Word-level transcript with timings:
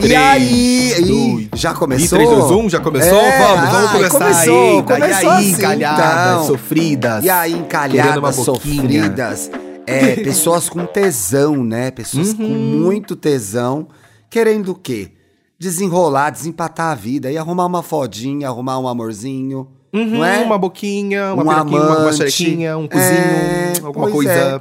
E 0.00 0.14
aí? 0.14 0.92
Ih, 1.00 1.48
já 1.54 1.74
começou? 1.74 2.18
E 2.20 2.24
3, 2.26 2.30
2, 2.40 2.50
1, 2.52 2.70
já 2.70 2.80
começou? 2.80 3.18
É, 3.18 3.38
vamos, 3.38 3.70
vamos 3.70 3.88
ai, 3.88 3.92
começar 3.96 4.18
começou, 4.18 4.70
ainda. 4.70 4.82
começou 4.94 5.08
e 5.08 5.12
aí, 5.32 5.38
assim, 5.38 5.50
encalhadas, 5.50 6.32
então. 6.34 6.46
sofridas. 6.46 7.24
E 7.24 7.30
aí, 7.30 7.52
encalhadas, 7.52 8.34
sofridas. 8.36 9.50
É, 9.86 10.16
pessoas 10.22 10.68
com 10.68 10.86
tesão, 10.86 11.64
né? 11.64 11.90
Pessoas 11.90 12.32
com 12.32 12.42
Uhum. 12.44 12.48
muito 12.80 13.16
tesão, 13.16 13.88
querendo 14.30 14.70
o 14.72 14.74
quê? 14.74 15.12
Desenrolar, 15.58 16.30
desempatar 16.30 16.92
a 16.92 16.94
vida 16.94 17.30
e 17.32 17.36
arrumar 17.36 17.66
uma 17.66 17.82
fodinha, 17.82 18.46
arrumar 18.48 18.78
um 18.78 18.86
amorzinho, 18.86 19.66
Uhum, 19.92 20.18
não 20.18 20.24
é? 20.24 20.38
Uma 20.38 20.58
boquinha, 20.58 21.32
uma 21.34 21.42
Um 21.42 21.46
piroquinha, 21.48 21.80
uma, 21.82 21.96
amante. 21.96 22.16
xerequinha, 22.16 22.78
um 22.78 22.86
cozinho, 22.86 23.08
É, 23.10 23.72
alguma 23.82 24.10
coisa. 24.10 24.30
É 24.30 24.60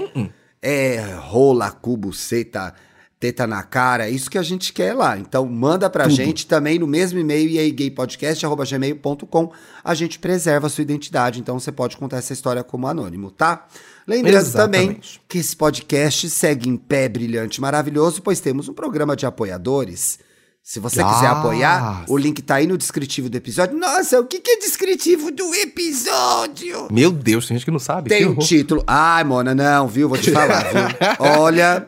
é 0.61 1.15
rola, 1.19 1.69
cubo, 1.69 2.11
seta, 2.13 2.73
teta 3.19 3.45
na 3.45 3.61
cara, 3.61 4.07
é 4.07 4.09
isso 4.09 4.29
que 4.29 4.37
a 4.37 4.41
gente 4.41 4.71
quer 4.73 4.93
lá. 4.93 5.17
Então 5.17 5.45
manda 5.45 5.89
pra 5.89 6.05
Tudo. 6.05 6.15
gente 6.15 6.47
também 6.47 6.79
no 6.79 6.87
mesmo 6.87 7.19
e-mail, 7.19 7.49
e 7.49 7.59
aí 7.59 7.71
gaypodcast.gmail.com. 7.71 9.51
A 9.83 9.93
gente 9.93 10.17
preserva 10.19 10.67
a 10.67 10.69
sua 10.69 10.81
identidade, 10.81 11.39
então 11.39 11.59
você 11.59 11.71
pode 11.71 11.97
contar 11.97 12.17
essa 12.17 12.33
história 12.33 12.63
como 12.63 12.87
anônimo, 12.87 13.29
tá? 13.29 13.67
Lembrando 14.09 14.51
também 14.51 14.81
Exatamente. 14.81 15.21
que 15.29 15.37
esse 15.37 15.55
podcast 15.55 16.29
segue 16.29 16.67
em 16.67 16.75
pé 16.75 17.07
brilhante, 17.07 17.61
maravilhoso, 17.61 18.21
pois 18.21 18.39
temos 18.39 18.67
um 18.67 18.73
programa 18.73 19.15
de 19.15 19.25
apoiadores. 19.25 20.17
Se 20.61 20.79
você 20.79 20.97
quiser 21.03 21.25
Ah. 21.27 21.31
apoiar, 21.39 22.03
o 22.07 22.15
link 22.17 22.41
tá 22.43 22.55
aí 22.55 22.67
no 22.67 22.77
descritivo 22.77 23.27
do 23.29 23.35
episódio. 23.35 23.75
Nossa, 23.77 24.19
o 24.19 24.25
que, 24.25 24.39
que 24.39 24.51
é 24.51 24.57
descritivo 24.59 25.31
do 25.31 25.55
episódio? 25.55 26.87
Meu 26.91 27.11
Deus, 27.11 27.47
tem 27.47 27.57
gente 27.57 27.65
que 27.65 27.71
não 27.71 27.79
sabe. 27.79 28.09
Tem 28.09 28.25
o 28.25 28.31
horror. 28.31 28.43
título. 28.45 28.83
Ai, 28.85 29.23
Mona, 29.23 29.55
não, 29.55 29.87
viu? 29.87 30.07
Vou 30.09 30.17
te 30.17 30.31
falar, 30.31 30.65
viu? 30.65 30.81
Olha, 31.19 31.87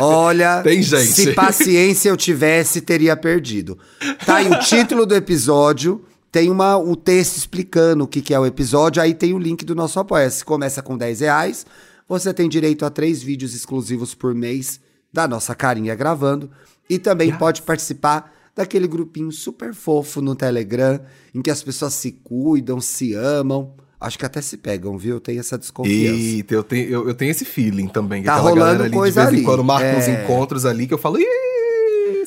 olha. 0.00 0.60
Tem 0.62 0.82
gente. 0.82 1.12
Se 1.12 1.32
paciência 1.32 2.08
eu 2.10 2.16
tivesse, 2.16 2.80
teria 2.80 3.16
perdido. 3.16 3.78
Tá 4.26 4.36
aí 4.36 4.48
o 4.50 4.58
título 4.60 5.06
do 5.06 5.14
episódio. 5.14 6.04
Tem 6.30 6.50
uma, 6.50 6.76
o 6.76 6.94
texto 6.94 7.36
explicando 7.36 8.04
o 8.04 8.06
que, 8.06 8.20
que 8.20 8.34
é 8.34 8.38
o 8.38 8.44
episódio. 8.46 9.00
Aí 9.02 9.14
tem 9.14 9.32
o 9.32 9.38
link 9.38 9.64
do 9.64 9.74
nosso 9.74 9.98
apoia. 9.98 10.28
Se 10.30 10.44
começa 10.44 10.82
com 10.82 10.96
10 10.96 11.20
reais, 11.20 11.64
você 12.08 12.32
tem 12.34 12.48
direito 12.48 12.84
a 12.84 12.90
três 12.90 13.22
vídeos 13.22 13.54
exclusivos 13.54 14.14
por 14.14 14.34
mês 14.34 14.80
da 15.12 15.26
nossa 15.26 15.54
carinha 15.54 15.94
gravando. 15.94 16.50
E 16.88 16.98
também 16.98 17.32
pode 17.36 17.62
participar 17.62 18.32
daquele 18.54 18.86
grupinho 18.88 19.30
super 19.32 19.72
fofo 19.72 20.20
no 20.20 20.34
Telegram, 20.34 21.00
em 21.34 21.40
que 21.40 21.50
as 21.50 21.62
pessoas 21.62 21.94
se 21.94 22.12
cuidam, 22.12 22.80
se 22.80 23.14
amam. 23.14 23.72
Acho 24.00 24.18
que 24.18 24.24
até 24.26 24.40
se 24.40 24.56
pegam, 24.56 24.96
viu? 24.96 25.16
Eu 25.16 25.20
tenho 25.20 25.40
essa 25.40 25.58
desconfiança. 25.58 26.14
Eita, 26.16 26.54
eu 26.54 26.62
tenho, 26.62 26.88
eu, 26.88 27.08
eu 27.08 27.14
tenho 27.14 27.30
esse 27.30 27.44
feeling 27.44 27.88
também. 27.88 28.22
Tá 28.22 28.36
rolando 28.36 28.84
ali, 28.84 28.92
coisa 28.94 29.20
de 29.22 29.26
vez 29.26 29.34
ali. 29.34 29.42
em 29.42 29.44
quando 29.44 29.64
marca 29.64 29.96
uns 29.98 30.06
É. 30.06 30.22
encontros 30.24 30.64
ali 30.64 30.86
que 30.86 30.94
eu 30.94 30.98
falo, 30.98 31.18
Ih, 31.18 31.24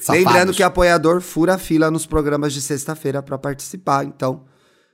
safados." 0.06 0.26
Lembrando 0.26 0.54
que 0.54 0.64
apoiador 0.64 1.22
fura 1.22 1.58
fila 1.58 1.90
nos 1.90 2.06
programas 2.06 2.54
de 2.54 2.62
sexta-feira 2.62 3.22
para 3.22 3.38
participar, 3.38 4.06
então, 4.06 4.46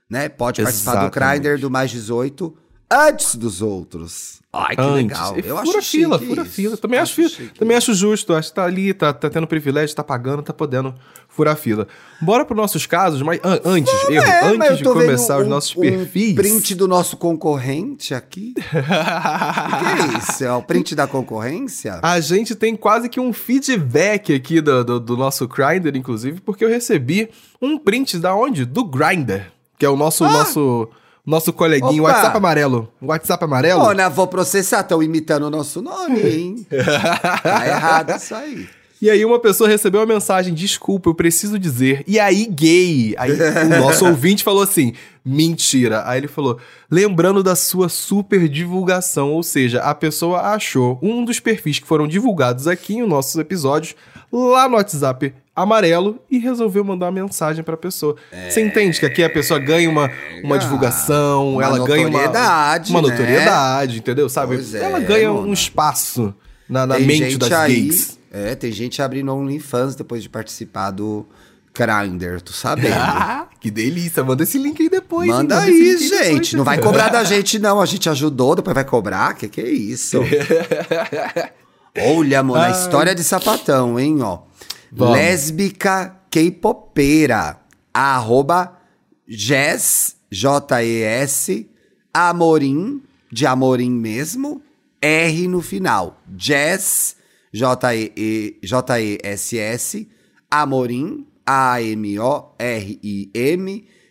né? 0.09 0.29
Pode 0.29 0.61
participar 0.61 0.91
do 0.91 0.97
Exatamente. 1.07 1.41
Grindr 1.41 1.59
do 1.61 1.69
mais 1.69 1.91
18 1.91 2.66
antes 2.91 3.35
dos 3.35 3.61
outros. 3.61 4.37
Ai, 4.53 4.75
que 4.75 4.81
Antes. 4.81 4.95
legal. 5.03 5.37
Eu 5.37 5.57
fura 5.65 5.77
acho 5.79 5.91
fila, 5.91 6.17
fura 6.17 6.41
isso. 6.41 6.51
fila. 6.51 6.77
Também 6.77 6.99
acho, 6.99 7.13
fi- 7.13 7.29
chique. 7.29 7.59
também 7.59 7.77
acho 7.77 7.93
justo. 7.93 8.33
Acho 8.33 8.49
que 8.49 8.55
tá 8.55 8.63
ali, 8.63 8.91
tá, 8.93 9.13
tá 9.13 9.29
tendo 9.29 9.45
privilégio, 9.45 9.95
tá 9.95 10.03
pagando, 10.03 10.41
tá 10.41 10.51
podendo 10.53 10.95
furar 11.27 11.55
fila. 11.55 11.87
Bora 12.19 12.43
pros 12.43 12.57
nossos 12.57 12.87
casos, 12.87 13.21
mas 13.21 13.39
an- 13.43 13.59
antes, 13.63 13.93
erro, 14.09 14.25
É, 14.25 14.45
antes 14.45 14.77
de 14.79 14.83
começar 14.85 15.37
os 15.39 15.45
um- 15.45 15.49
nossos 15.49 15.75
um 15.77 15.81
perfis. 15.81 16.33
print 16.33 16.73
do 16.75 16.87
nosso 16.87 17.17
concorrente 17.17 18.15
aqui. 18.15 18.53
Que 18.61 20.15
é 20.15 20.17
isso? 20.17 20.43
É 20.43 20.51
o 20.53 20.61
print 20.63 20.95
da 20.95 21.05
concorrência? 21.05 21.99
A 22.01 22.19
gente 22.19 22.55
tem 22.55 22.75
quase 22.75 23.09
que 23.09 23.19
um 23.19 23.31
feedback 23.33 24.33
aqui 24.33 24.59
do, 24.61 24.83
do, 24.83 24.99
do 24.99 25.17
nosso 25.17 25.47
Grindr, 25.47 25.95
inclusive, 25.95 26.39
porque 26.41 26.63
eu 26.65 26.69
recebi 26.69 27.29
um 27.61 27.77
print 27.77 28.17
da 28.17 28.33
onde? 28.35 28.65
Do 28.65 28.83
Grindr, 28.83 29.41
que 29.77 29.85
é 29.85 29.89
o 29.89 29.95
nosso, 29.95 30.23
nosso, 30.23 30.89
nosso 31.27 31.51
coleguinho, 31.51 32.03
Opa! 32.03 32.13
WhatsApp 32.13 32.37
amarelo. 32.37 32.93
WhatsApp 33.01 33.43
amarelo? 33.43 33.83
Ô, 33.83 33.91
né, 33.91 34.09
vou 34.09 34.27
processar, 34.27 34.79
estão 34.79 35.03
imitando 35.03 35.43
o 35.43 35.49
nosso 35.49 35.81
nome, 35.81 36.21
hein? 36.21 36.67
tá 37.43 37.67
errado 37.67 38.15
isso 38.15 38.33
aí. 38.33 38.65
E 39.01 39.09
aí 39.09 39.23
uma 39.25 39.37
pessoa 39.37 39.69
recebeu 39.69 39.99
uma 39.99 40.07
mensagem, 40.07 40.53
desculpa, 40.53 41.09
eu 41.09 41.13
preciso 41.13 41.59
dizer, 41.59 42.03
e 42.07 42.17
aí 42.17 42.47
gay? 42.47 43.13
Aí 43.17 43.31
o 43.31 43.69
nosso 43.79 44.07
ouvinte 44.07 44.43
falou 44.43 44.63
assim, 44.63 44.93
mentira. 45.23 46.01
Aí 46.07 46.21
ele 46.21 46.29
falou, 46.29 46.57
lembrando 46.89 47.43
da 47.43 47.55
sua 47.55 47.89
super 47.89 48.47
divulgação, 48.47 49.33
ou 49.33 49.43
seja, 49.43 49.81
a 49.81 49.93
pessoa 49.93 50.39
achou 50.53 50.97
um 51.03 51.25
dos 51.25 51.41
perfis 51.41 51.77
que 51.77 51.85
foram 51.85 52.07
divulgados 52.07 52.67
aqui 52.67 52.95
em 52.95 53.05
nossos 53.05 53.35
episódios, 53.35 53.95
lá 54.31 54.67
no 54.69 54.77
WhatsApp 54.77 55.33
amarelo, 55.57 56.19
e 56.29 56.37
resolveu 56.37 56.83
mandar 56.83 57.07
uma 57.07 57.23
mensagem 57.23 57.63
pra 57.63 57.75
pessoa. 57.75 58.15
Você 58.47 58.61
entende 58.61 58.99
que 58.99 59.07
aqui 59.07 59.23
a 59.23 59.29
pessoa 59.29 59.59
ganha 59.59 59.89
uma, 59.89 60.11
uma 60.43 60.59
divulgação, 60.59 61.53
Uma 61.53 61.63
ela 61.63 61.83
ganha 61.83 62.07
uma... 62.07 62.19
notoriedade, 62.19 62.91
Uma 62.91 63.01
né? 63.01 63.09
notoriedade, 63.09 63.97
entendeu? 63.97 64.29
Sabe? 64.29 64.63
É, 64.75 64.77
ela 64.77 64.99
ganha 64.99 65.31
um 65.31 65.41
mano. 65.41 65.53
espaço 65.53 66.31
na, 66.69 66.85
na 66.85 66.99
mente 66.99 67.31
gente 67.31 67.37
das 67.39 67.51
aí, 67.51 67.81
gays. 67.81 68.19
É, 68.31 68.53
tem 68.53 68.71
gente 68.71 69.01
abrindo 69.01 69.33
OnlyFans 69.33 69.95
depois 69.95 70.21
de 70.21 70.29
participar 70.29 70.91
do 70.91 71.25
Grindr, 71.73 72.39
tu 72.39 72.53
sabendo. 72.53 72.93
Ah, 72.93 73.47
que 73.59 73.71
delícia. 73.71 74.23
Manda 74.23 74.43
esse 74.43 74.59
link 74.59 74.79
aí 74.79 74.89
depois. 74.89 75.27
Manda 75.27 75.55
hein? 75.55 75.73
aí, 75.73 75.91
link 75.95 76.09
depois. 76.09 76.27
gente. 76.27 76.55
Não 76.55 76.63
vai 76.63 76.79
cobrar 76.79 77.09
da 77.09 77.23
gente, 77.25 77.57
não. 77.57 77.81
A 77.81 77.85
gente 77.87 78.07
ajudou, 78.07 78.55
depois 78.55 78.75
vai 78.75 78.85
cobrar. 78.85 79.33
Que 79.33 79.47
que 79.47 79.61
é 79.61 79.69
isso? 79.69 80.19
Olha, 81.99 82.43
mano, 82.43 82.63
a 82.63 82.69
história 82.69 83.15
de 83.15 83.23
sapatão, 83.23 83.99
hein, 83.99 84.19
ó. 84.21 84.46
Vamos. 84.91 85.15
Lésbica 85.15 86.21
K-popeira. 86.29 87.61
Arroba 87.93 88.79
Jess, 89.27 90.17
J-E-S, 90.31 91.69
Amorim, 92.13 93.01
de 93.31 93.45
Amorim 93.45 93.91
mesmo, 93.91 94.61
R 95.01 95.47
no 95.47 95.61
final. 95.61 96.21
Jess, 96.37 97.17
J-E-S-S, 98.61 98.67
Amorim, 100.49 101.27
A-M-O-R-I-M, 101.45 102.07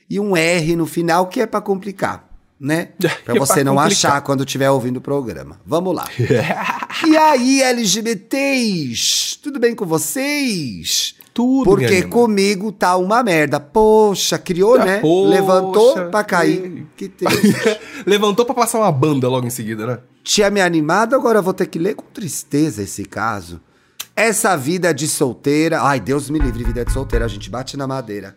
e 0.08 0.20
um 0.20 0.36
R 0.36 0.76
no 0.76 0.86
final, 0.86 1.28
que 1.28 1.40
é 1.40 1.46
pra 1.46 1.60
complicar, 1.60 2.25
né? 2.58 2.88
Pra 3.24 3.34
é 3.34 3.38
você 3.38 3.62
não 3.64 3.74
complicar. 3.76 4.10
achar 4.12 4.20
quando 4.22 4.44
estiver 4.44 4.70
ouvindo 4.70 4.96
o 4.98 5.00
programa. 5.00 5.60
Vamos 5.66 5.94
lá. 5.94 6.06
e 7.06 7.16
aí, 7.16 7.62
LGBTs? 7.62 9.38
Tudo 9.42 9.58
bem 9.58 9.74
com 9.74 9.86
vocês? 9.86 11.14
Tudo, 11.32 11.64
Porque 11.64 12.02
comigo 12.04 12.72
tá 12.72 12.96
uma 12.96 13.22
merda. 13.22 13.60
Poxa, 13.60 14.38
criou, 14.38 14.76
Ah, 14.80 14.84
né? 14.84 14.98
poxa, 15.00 15.28
Levantou 15.30 15.94
pra 16.10 16.24
cair. 16.24 16.86
que- 16.96 17.08
Que. 17.10 17.24
Levantou 18.06 18.46
pra 18.46 18.54
passar 18.54 18.78
uma 18.78 18.90
banda 18.90 19.28
logo 19.28 19.46
em 19.46 19.50
seguida, 19.50 19.86
né? 19.86 19.98
Tinha 20.24 20.50
me 20.50 20.60
animado, 20.62 21.14
agora 21.14 21.42
vou 21.42 21.52
ter 21.52 21.66
que 21.66 21.78
ler 21.78 21.94
com 21.94 22.04
tristeza 22.06 22.82
esse 22.82 23.04
caso. 23.04 23.60
Essa 24.14 24.56
vida 24.56 24.94
de 24.94 25.06
solteira. 25.06 25.82
Ai, 25.82 26.00
Deus 26.00 26.30
me 26.30 26.38
livre, 26.38 26.64
vida 26.64 26.84
de 26.84 26.92
solteira. 26.92 27.26
A 27.26 27.28
gente 27.28 27.50
bate 27.50 27.76
na 27.76 27.86
madeira. 27.86 28.34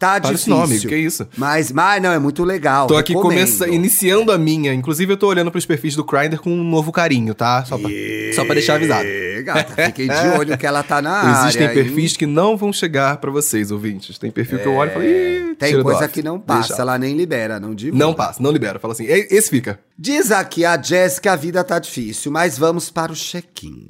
Tá 0.00 0.18
Para 0.18 0.32
esse 0.32 0.44
difícil. 0.46 0.56
nome, 0.56 0.80
que 0.80 0.96
isso? 0.96 1.28
Mas, 1.36 1.70
mas 1.70 2.02
não, 2.02 2.10
é 2.10 2.18
muito 2.18 2.42
legal. 2.42 2.86
Tô 2.86 2.96
aqui 2.96 3.12
começa, 3.12 3.68
iniciando 3.68 4.32
a 4.32 4.38
minha. 4.38 4.72
Inclusive, 4.72 5.12
eu 5.12 5.16
tô 5.18 5.26
olhando 5.28 5.50
pros 5.50 5.66
perfis 5.66 5.94
do 5.94 6.02
Grindr 6.02 6.38
com 6.40 6.50
um 6.50 6.64
novo 6.64 6.90
carinho, 6.90 7.34
tá? 7.34 7.62
Só 7.66 7.76
pra, 7.76 7.90
só 8.34 8.42
pra 8.46 8.54
deixar 8.54 8.76
avisado. 8.76 9.06
Gata, 9.44 9.84
fiquei 9.84 10.08
de 10.08 10.26
olho 10.38 10.56
que 10.56 10.66
ela 10.66 10.82
tá 10.82 11.02
na 11.02 11.10
área. 11.20 11.40
Existem 11.42 11.66
hein? 11.68 11.74
perfis 11.74 12.16
que 12.16 12.24
não 12.24 12.56
vão 12.56 12.72
chegar 12.72 13.18
pra 13.18 13.30
vocês, 13.30 13.70
ouvintes. 13.70 14.16
Tem 14.18 14.30
perfil 14.30 14.58
que 14.60 14.66
eu 14.66 14.72
olho 14.72 14.90
e 14.90 14.94
falo, 14.94 15.04
Ih, 15.04 15.54
Tem 15.56 15.68
tira 15.68 15.78
do 15.78 15.84
coisa 15.84 16.08
que 16.08 16.22
não 16.22 16.40
passa, 16.40 16.68
Deixa. 16.68 16.80
ela 16.82 16.98
nem 16.98 17.14
libera, 17.14 17.60
não 17.60 17.74
divulga. 17.74 18.02
Não 18.02 18.14
passa, 18.14 18.42
não 18.42 18.50
libera. 18.50 18.78
Fala 18.78 18.94
assim, 18.94 19.04
"Ei, 19.04 19.28
esse 19.30 19.50
fica. 19.50 19.78
Diz 19.98 20.30
aqui 20.32 20.64
a 20.64 20.80
Jéssica, 20.80 21.32
a 21.34 21.36
vida 21.36 21.62
tá 21.62 21.78
difícil, 21.78 22.32
mas 22.32 22.56
vamos 22.56 22.88
para 22.88 23.12
o 23.12 23.14
check-in. 23.14 23.86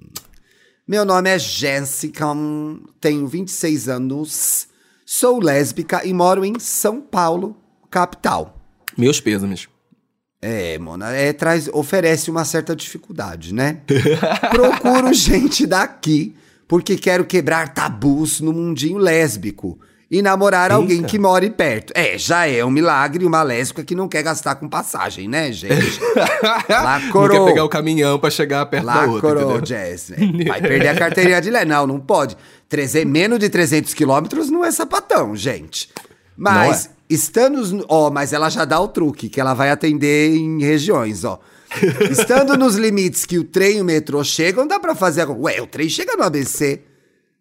Meu 0.89 1.05
nome 1.05 1.31
é 1.31 1.39
Jéssica, 1.39 2.27
tenho 3.01 3.29
26 3.29 3.89
anos, 3.89 4.67
sou 5.13 5.41
lésbica 5.41 6.07
e 6.07 6.15
moro 6.15 6.45
em 6.45 6.61
São 6.61 7.01
Paulo, 7.01 7.57
capital. 7.91 8.57
Meus 8.97 9.21
pêsames. 9.21 9.69
É, 10.41 10.79
Mona, 10.79 11.11
é, 11.11 11.33
traz, 11.33 11.69
oferece 11.73 12.31
uma 12.31 12.45
certa 12.45 12.77
dificuldade, 12.77 13.53
né? 13.53 13.81
Procuro 14.51 15.13
gente 15.13 15.67
daqui 15.67 16.37
porque 16.69 16.97
quero 16.97 17.25
quebrar 17.25 17.75
tabus 17.75 18.41
no 18.41 18.53
mundinho 18.53 18.99
lésbico 18.99 19.81
e 20.09 20.23
namorar 20.23 20.73
alguém 20.73 20.99
Eita. 20.99 21.09
que 21.09 21.19
more 21.19 21.49
perto. 21.51 21.93
É, 21.95 22.17
já 22.17 22.47
é 22.47 22.65
um 22.65 22.71
milagre 22.71 23.25
uma 23.25 23.43
lésbica 23.43 23.85
que 23.85 23.95
não 23.95 24.09
quer 24.09 24.23
gastar 24.23 24.57
com 24.57 24.69
passagem, 24.69 25.29
né, 25.29 25.53
gente? 25.53 26.01
Não 26.69 26.83
Lacrou. 26.83 27.29
quer 27.29 27.45
pegar 27.45 27.65
o 27.65 27.69
caminhão 27.69 28.19
pra 28.19 28.31
chegar 28.31 28.67
perto 28.67 28.87
da 28.87 29.05
outra, 29.07 29.43
entendeu? 29.43 29.67
Jess. 29.67 30.13
É, 30.13 30.45
Vai 30.49 30.61
perder 30.61 30.89
a 30.89 30.95
carteirinha 30.97 31.41
de 31.41 31.51
lé. 31.51 31.65
Não, 31.65 31.87
não 31.87 32.01
pode. 32.01 32.37
Treze- 32.71 33.05
menos 33.05 33.39
de 33.41 33.51
300 33.51 33.93
quilômetros 33.93 34.49
não 34.49 34.65
é 34.65 34.71
sapatão, 34.71 35.37
gente. 35.37 35.91
Mas, 36.37 36.87
é. 36.87 36.91
estando... 37.11 37.85
Ó, 37.89 38.11
mas 38.11 38.33
ela 38.33 38.49
já 38.49 38.65
dá 38.65 38.81
o 38.81 38.89
truque, 38.89 39.29
que 39.29 39.41
ela 39.41 39.53
vai 39.53 39.71
atender 39.71 40.35
em 40.35 40.63
regiões, 40.63 41.25
ó. 41.25 41.39
Estando 42.11 42.57
nos 42.57 42.77
limites 42.77 43.27
que 43.27 43.39
o 43.39 43.45
trem 43.45 43.79
e 43.79 43.81
o 43.81 43.85
metrô 43.85 44.25
chegam, 44.25 44.67
dá 44.67 44.79
pra 44.81 44.95
fazer... 44.95 45.29
Ué, 45.29 45.61
o 45.61 45.67
trem 45.67 45.89
chega 45.89 46.17
no 46.17 46.23
ABC. 46.23 46.83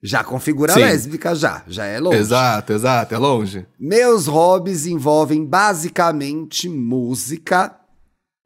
Já 0.01 0.23
configura 0.23 0.73
Sim. 0.73 0.79
lésbica, 0.79 1.35
já. 1.35 1.61
Já 1.67 1.85
é 1.85 1.99
longe. 1.99 2.17
Exato, 2.17 2.73
exato, 2.73 3.13
é 3.13 3.17
longe. 3.17 3.65
Meus 3.79 4.27
hobbies 4.27 4.85
envolvem 4.85 5.45
basicamente 5.45 6.67
música, 6.67 7.75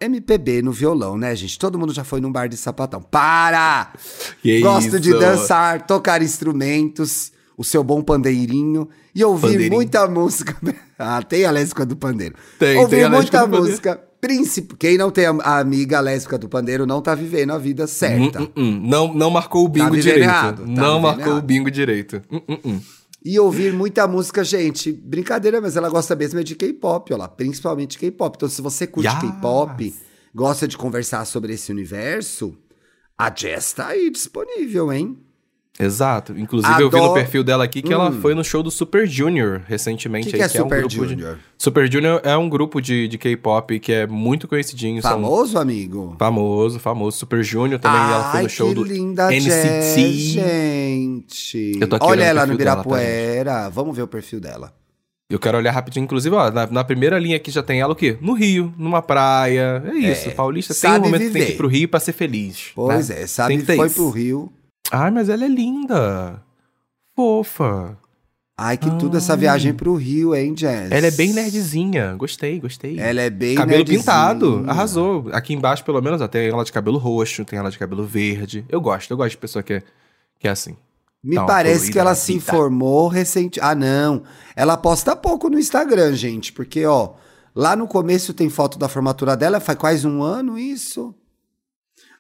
MPB 0.03 0.61
no 0.61 0.71
violão, 0.71 1.17
né, 1.17 1.35
gente? 1.35 1.57
Todo 1.57 1.77
mundo 1.79 1.93
já 1.93 2.03
foi 2.03 2.21
num 2.21 2.31
bar 2.31 2.47
de 2.47 2.57
sapatão. 2.57 3.01
Para! 3.01 3.93
Que 4.41 4.59
Gosto 4.61 4.99
de 4.99 5.09
isso? 5.09 5.19
dançar, 5.19 5.85
tocar 5.85 6.21
instrumentos, 6.21 7.31
o 7.57 7.63
seu 7.63 7.83
bom 7.83 8.01
pandeirinho 8.01 8.89
e 9.15 9.23
ouvir 9.23 9.41
Pandeirinho. 9.41 9.73
muita 9.73 10.07
música. 10.07 10.55
ah, 10.97 11.21
tem 11.21 11.45
a 11.45 11.51
lésbica 11.51 11.85
do 11.85 11.95
pandeiro. 11.95 12.35
Tem, 12.57 12.77
ouvir 12.77 12.97
tem 12.97 13.03
a 13.05 13.09
muita 13.09 13.45
música. 13.47 14.01
Príncipe, 14.19 14.75
quem 14.77 14.97
não 14.97 15.11
tem 15.11 15.25
a, 15.25 15.59
amiga 15.59 15.99
lésbica 15.99 16.37
do 16.37 16.47
pandeiro 16.47 16.85
não 16.85 17.01
tá 17.01 17.13
vivendo 17.13 17.51
a 17.51 17.57
vida 17.57 17.85
certa. 17.87 18.41
Hum, 18.41 18.49
hum, 18.55 18.63
hum. 18.63 18.81
Não, 18.85 19.13
não 19.13 19.29
marcou 19.29 19.65
o 19.65 19.67
bingo 19.67 19.91
vivendo 19.91 20.13
direito. 20.13 20.23
errado, 20.23 20.59
tá 20.63 20.81
não 20.81 20.99
marcou 21.01 21.25
o 21.25 21.29
errado. 21.31 21.45
bingo 21.45 21.69
direito. 21.69 22.21
Hum, 22.31 22.41
hum, 22.47 22.57
hum. 22.63 22.79
E 23.25 23.39
ouvir 23.39 23.71
muita 23.71 24.05
música, 24.07 24.43
gente. 24.43 24.91
Brincadeira, 24.91 25.61
mas 25.61 25.77
ela 25.77 25.89
gosta 25.89 26.15
mesmo 26.15 26.39
é 26.39 26.43
de 26.43 26.55
K-pop, 26.55 27.13
ó 27.13 27.17
lá, 27.17 27.27
principalmente 27.27 27.97
K-pop. 27.97 28.35
Então, 28.35 28.49
se 28.49 28.61
você 28.61 28.85
curte 28.85 29.09
Yes. 29.09 29.21
K-pop, 29.21 29.95
gosta 30.35 30.67
de 30.67 30.77
conversar 30.77 31.23
sobre 31.25 31.53
esse 31.53 31.71
universo, 31.71 32.57
a 33.17 33.33
Jess 33.33 33.73
tá 33.73 33.87
aí 33.87 34.09
disponível, 34.09 34.91
hein? 34.91 35.17
Exato. 35.79 36.37
Inclusive, 36.37 36.71
eu 36.81 36.87
vi 36.89 36.97
no 36.97 37.03
Adoro- 37.03 37.13
perfil 37.15 37.43
dela 37.43 37.63
aqui 37.63 37.81
que 37.81 37.91
ela 37.91 38.09
Hum. 38.09 38.21
foi 38.21 38.35
no 38.35 38.43
show 38.43 38.61
do 38.61 38.69
Super 38.69 39.07
Junior 39.07 39.61
recentemente. 39.67 40.27
O 40.27 40.29
que, 40.29 40.35
aí, 40.35 40.47
que 40.49 40.57
é 40.57 40.61
Super 40.61 40.77
um 40.77 40.81
grupo 40.87 41.05
de- 41.05 41.09
Junior? 41.13 41.37
Super 41.57 41.91
Junior 41.91 42.21
é 42.23 42.37
um 42.37 42.47
grupo 42.47 42.79
de, 42.79 43.07
de 43.07 43.17
K-pop 43.17 43.79
que 43.79 43.91
é 43.91 44.05
muito 44.05 44.47
conhecidinho. 44.47 45.01
são- 45.01 45.11
Famoso, 45.11 45.57
amigo? 45.57 46.15
Famoso, 46.19 46.79
famoso. 46.79 47.17
Super 47.17 47.43
Junior 47.43 47.79
também. 47.79 47.99
ela 47.99 48.29
foi 48.31 48.37
Ai, 48.37 48.43
no 48.43 48.49
show 48.49 48.67
que 48.69 48.75
do 48.75 48.83
linda 48.83 49.31
NCT. 49.33 50.11
Gente. 50.11 51.79
Olha 52.01 52.23
ela 52.23 52.45
no 52.45 52.55
dela, 52.57 52.75
tá, 52.75 52.81
Ibirapuera. 52.81 53.69
Vamos 53.69 53.95
ver 53.95 54.03
o 54.03 54.07
perfil 54.07 54.39
dela. 54.39 54.73
Eu 55.29 55.39
quero 55.39 55.57
olhar 55.57 55.71
rapidinho, 55.71 56.03
inclusive, 56.03 56.35
ó, 56.35 56.51
na, 56.51 56.67
na 56.67 56.83
primeira 56.83 57.17
linha 57.17 57.37
aqui 57.37 57.49
já 57.49 57.63
tem 57.63 57.79
ela 57.81 57.93
o 57.93 57.95
quê? 57.95 58.17
No 58.21 58.33
Rio, 58.33 58.71
numa 58.77 59.01
praia. 59.01 59.81
É 59.87 59.95
isso, 59.95 60.29
paulista 60.31 60.75
tem 60.75 60.91
um 60.91 60.93
momento 60.99 61.11
que 61.13 61.17
tem 61.19 61.27
que 61.31 61.39
viver. 61.39 61.53
ir 61.53 61.57
pro 61.57 61.67
Rio 61.67 61.89
pra 61.89 61.99
ser 61.99 62.13
feliz. 62.13 62.71
Pois 62.75 63.09
né? 63.09 63.21
é, 63.23 63.27
sabe 63.27 63.49
Tem 63.49 63.59
que 63.61 63.65
que 63.65 63.75
foi 63.75 63.87
isso. 63.87 63.95
pro 63.95 64.09
Rio. 64.11 64.53
Ai, 64.93 65.09
mas 65.09 65.27
ela 65.27 65.43
é 65.43 65.47
linda. 65.47 66.43
Fofa. 67.15 67.97
Ai, 68.55 68.77
que 68.77 68.89
tudo 68.99 69.17
essa 69.17 69.35
viagem 69.35 69.73
pro 69.73 69.95
Rio, 69.95 70.35
hein, 70.35 70.53
Jess? 70.55 70.91
Ela 70.91 71.07
é 71.07 71.11
bem 71.11 71.33
nerdzinha. 71.33 72.13
Gostei, 72.13 72.59
gostei. 72.59 72.99
Ela 72.99 73.21
é 73.21 73.29
bem 73.31 73.55
Cabelo 73.55 73.77
nerdzinha. 73.77 73.99
pintado, 73.99 74.63
arrasou. 74.67 75.29
Aqui 75.33 75.55
embaixo, 75.55 75.83
pelo 75.83 75.99
menos, 75.99 76.21
ó, 76.21 76.27
tem 76.27 76.47
ela 76.49 76.63
de 76.63 76.71
cabelo 76.71 76.99
roxo, 76.99 77.43
tem 77.43 77.57
ela 77.57 77.71
de 77.71 77.79
cabelo 77.79 78.05
verde. 78.05 78.63
Eu 78.69 78.79
gosto, 78.79 79.09
eu 79.09 79.17
gosto 79.17 79.31
de 79.31 79.37
pessoa 79.37 79.63
que 79.63 79.73
é, 79.73 79.83
que 80.39 80.47
é 80.47 80.51
assim. 80.51 80.77
Me 81.23 81.37
uma 81.37 81.47
parece 81.47 81.91
que 81.91 81.97
ela 81.97 82.13
se 82.13 82.33
informou 82.35 83.07
recente. 83.07 83.59
Ah, 83.59 83.73
não. 83.73 84.21
Ela 84.55 84.77
posta 84.77 85.15
pouco 85.15 85.49
no 85.49 85.57
Instagram, 85.57 86.13
gente. 86.13 86.53
Porque, 86.53 86.85
ó, 86.85 87.13
lá 87.55 87.75
no 87.75 87.87
começo 87.87 88.33
tem 88.33 88.49
foto 88.49 88.77
da 88.77 88.87
formatura 88.87 89.35
dela, 89.35 89.59
faz 89.59 89.79
quase 89.79 90.05
um 90.07 90.21
ano 90.21 90.59
isso. 90.59 91.15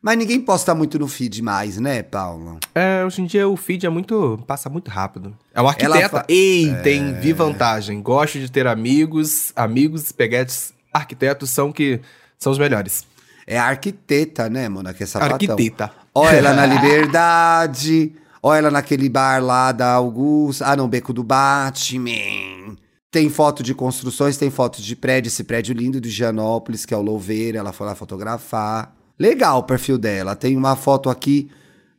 Mas 0.05 0.17
ninguém 0.17 0.41
posta 0.41 0.75
muito 0.75 0.99
no 0.99 1.07
feed 1.07 1.41
mais, 1.41 1.77
né, 1.79 2.03
Paulo? 2.03 2.59
É, 2.75 3.05
hoje 3.05 3.21
em 3.21 3.25
dia 3.25 3.47
o 3.47 3.55
feed 3.55 3.85
é 3.85 3.89
muito. 3.89 4.37
passa 4.45 4.69
muito 4.69 4.91
rápido. 4.91 5.29
É 5.55 5.59
Ela 5.59 5.69
arquiteta. 5.69 6.09
fa- 6.09 6.25
Ei, 6.27 6.75
tem 6.83 7.13
vi 7.21 7.31
vantagem. 7.31 8.01
Gosto 8.01 8.37
de 8.37 8.51
ter 8.51 8.67
amigos, 8.67 9.53
amigos, 9.55 10.11
peguetes, 10.11 10.73
arquitetos 10.93 11.49
são 11.51 11.71
que 11.71 12.01
são 12.37 12.51
os 12.51 12.59
melhores. 12.59 13.05
É 13.47 13.57
a 13.57 13.63
arquiteta, 13.65 14.49
né, 14.49 14.67
Mona? 14.67 14.93
Que 14.93 15.03
é 15.03 15.05
sapatão. 15.05 15.35
Arquiteta. 15.35 15.89
Olha 16.13 16.35
ela 16.35 16.53
na 16.53 16.65
Liberdade. 16.67 18.11
Olha 18.41 18.57
ela 18.59 18.71
naquele 18.71 19.07
bar 19.07 19.41
lá 19.41 19.71
da 19.71 19.93
Augusta. 19.93 20.65
Ah, 20.67 20.75
não, 20.75 20.87
Beco 20.89 21.13
do 21.13 21.23
Batman. 21.23 22.75
Tem 23.09 23.29
foto 23.29 23.63
de 23.63 23.73
construções, 23.73 24.35
tem 24.37 24.49
foto 24.49 24.81
de 24.81 24.95
prédio. 24.97 25.29
Esse 25.29 25.43
prédio 25.45 25.73
lindo 25.73 26.01
de 26.01 26.09
Gianópolis, 26.09 26.85
que 26.85 26.93
é 26.93 26.97
o 26.97 27.01
Louveira. 27.01 27.59
Ela 27.59 27.71
foi 27.71 27.87
lá 27.87 27.95
fotografar. 27.95 28.93
Legal 29.19 29.59
o 29.59 29.63
perfil 29.63 29.97
dela. 29.97 30.35
Tem 30.35 30.55
uma 30.57 30.75
foto 30.75 31.09
aqui 31.09 31.49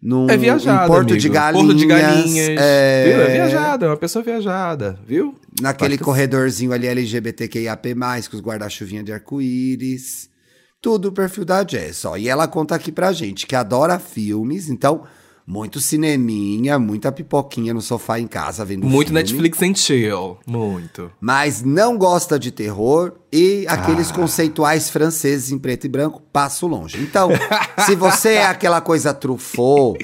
num 0.02 0.28
É 0.28 0.37
viajada. 0.37 0.84
em 0.84 0.88
Porto 0.88 1.11
amigo. 1.11 1.19
de 1.19 1.28
Galinhas. 1.28 1.66
Porto 1.66 1.78
de 1.78 1.87
Galinhas. 1.87 2.49
É, 2.61 3.05
Viu? 3.06 3.22
É 3.22 3.32
viajada, 3.32 3.87
é 3.87 3.88
uma 3.88 3.96
pessoa 3.96 4.22
viajada, 4.25 4.99
viu? 5.06 5.34
Naquele 5.61 5.96
corredorzinho 5.96 6.72
ali 6.72 6.87
LGBTQIAP+, 6.87 7.94
com 8.31 8.37
os 8.37 8.43
guarda-chuvinha 8.43 9.02
de 9.02 9.12
arco-íris. 9.12 10.28
Tudo 10.82 11.08
o 11.08 11.12
perfil 11.12 11.44
da 11.46 11.66
Jess, 11.66 12.05
ó. 12.05 12.16
E 12.16 12.28
ela 12.28 12.46
conta 12.46 12.75
aqui 12.75 12.93
pra 12.93 13.12
gente 13.12 13.46
que 13.46 13.56
adora 13.56 13.99
filmes, 13.99 14.69
então, 14.69 15.05
muito 15.46 15.79
cineminha, 15.81 16.79
muita 16.79 17.12
pipoquinha 17.12 17.75
no 17.75 17.82
sofá 17.82 18.19
em 18.19 18.26
casa 18.26 18.64
vendo 18.64 18.87
Muito 18.87 19.08
filme. 19.08 19.20
Netflix 19.20 19.62
and 19.62 19.75
chill. 19.75 20.38
Muito. 20.46 21.11
Mas 21.20 21.62
não 21.62 21.99
gosta 21.99 22.38
de 22.38 22.50
terror 22.50 23.12
e 23.31 23.67
Ah. 23.69 23.75
aqueles 23.75 24.11
conceituais 24.11 24.88
franceses 24.88 25.50
em 25.52 25.58
preto 25.58 25.85
e 25.85 25.88
branco, 25.88 26.23
passo 26.32 26.67
longe. 26.67 26.99
Então, 27.02 27.29
se 27.85 27.94
você 27.94 28.31
é 28.35 28.46
aquela 28.46 28.81
coisa 28.81 29.12
truffaut, 29.12 29.99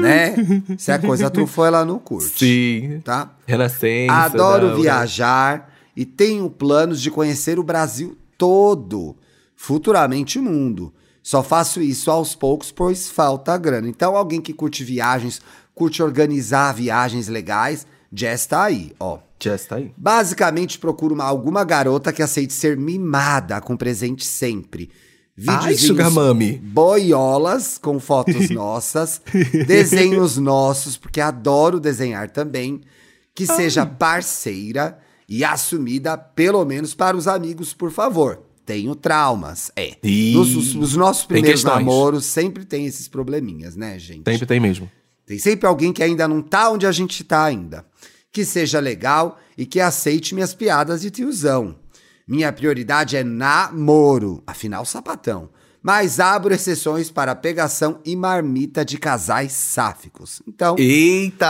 né? 0.00 0.34
Se 0.76 0.90
é 0.90 0.94
a 0.94 0.98
coisa 0.98 1.30
truffaut, 1.30 1.68
ela 1.68 1.84
não 1.84 1.98
curte, 1.98 2.38
Sim. 2.38 3.00
tá? 3.04 3.34
Renascença. 3.46 4.12
Adoro 4.12 4.68
não, 4.70 4.80
viajar 4.80 5.72
e 5.96 6.04
tenho 6.04 6.50
planos 6.50 7.00
de 7.00 7.10
conhecer 7.10 7.58
o 7.58 7.62
Brasil 7.62 8.16
todo, 8.36 9.16
futuramente 9.54 10.38
o 10.38 10.42
mundo. 10.42 10.92
Só 11.22 11.42
faço 11.42 11.80
isso 11.80 12.10
aos 12.10 12.34
poucos, 12.34 12.72
pois 12.72 13.08
falta 13.08 13.56
grana. 13.56 13.88
Então, 13.88 14.16
alguém 14.16 14.40
que 14.40 14.52
curte 14.52 14.82
viagens, 14.82 15.40
curte 15.74 16.02
organizar 16.02 16.72
viagens 16.74 17.28
legais, 17.28 17.86
Jess 18.12 18.46
tá 18.46 18.64
aí, 18.64 18.92
ó. 18.98 19.18
Jess 19.42 19.66
tá 19.66 19.76
aí. 19.76 19.92
Basicamente, 19.96 20.78
procuro 20.78 21.14
uma- 21.14 21.24
alguma 21.24 21.64
garota 21.64 22.12
que 22.12 22.22
aceite 22.22 22.52
ser 22.52 22.76
mimada 22.76 23.60
com 23.60 23.76
presente 23.76 24.24
sempre. 24.24 24.90
Ai, 25.48 25.74
Sugar 25.76 26.10
Mami. 26.10 26.58
boiolas 26.58 27.78
com 27.78 27.98
fotos 27.98 28.50
nossas, 28.50 29.20
desenhos 29.66 30.36
nossos, 30.36 30.96
porque 30.96 31.20
adoro 31.20 31.80
desenhar 31.80 32.28
também, 32.30 32.82
que 33.34 33.46
seja 33.46 33.86
parceira 33.86 34.98
e 35.28 35.42
assumida, 35.42 36.18
pelo 36.18 36.64
menos 36.66 36.94
para 36.94 37.16
os 37.16 37.26
amigos, 37.26 37.72
por 37.72 37.90
favor. 37.90 38.42
Tenho 38.64 38.94
traumas, 38.94 39.70
é. 39.74 39.96
Ih, 40.02 40.34
Nos, 40.34 40.54
os- 40.54 40.74
os 40.74 40.96
nossos 40.96 41.24
primeiros 41.26 41.64
namoros 41.64 42.24
sempre 42.24 42.64
tem 42.64 42.86
esses 42.86 43.08
probleminhas, 43.08 43.74
né, 43.76 43.98
gente? 43.98 44.22
Sempre 44.30 44.46
tem 44.46 44.60
mesmo. 44.60 44.90
Tem 45.26 45.38
sempre 45.38 45.66
alguém 45.66 45.92
que 45.92 46.02
ainda 46.02 46.28
não 46.28 46.40
tá 46.42 46.70
onde 46.70 46.86
a 46.86 46.92
gente 46.92 47.24
tá 47.24 47.44
ainda. 47.44 47.84
Que 48.30 48.44
seja 48.44 48.78
legal 48.80 49.38
e 49.58 49.66
que 49.66 49.80
aceite 49.80 50.34
minhas 50.34 50.54
piadas 50.54 51.02
de 51.02 51.10
tiozão. 51.10 51.76
Minha 52.26 52.52
prioridade 52.52 53.16
é 53.16 53.24
namoro, 53.24 54.42
afinal 54.46 54.84
sapatão. 54.84 55.50
Mas 55.82 56.20
abro 56.20 56.54
exceções 56.54 57.10
para 57.10 57.34
pegação 57.34 57.98
e 58.04 58.14
marmita 58.14 58.84
de 58.84 58.96
casais 58.96 59.50
sáficos. 59.52 60.40
Então, 60.46 60.76
Eita! 60.78 61.46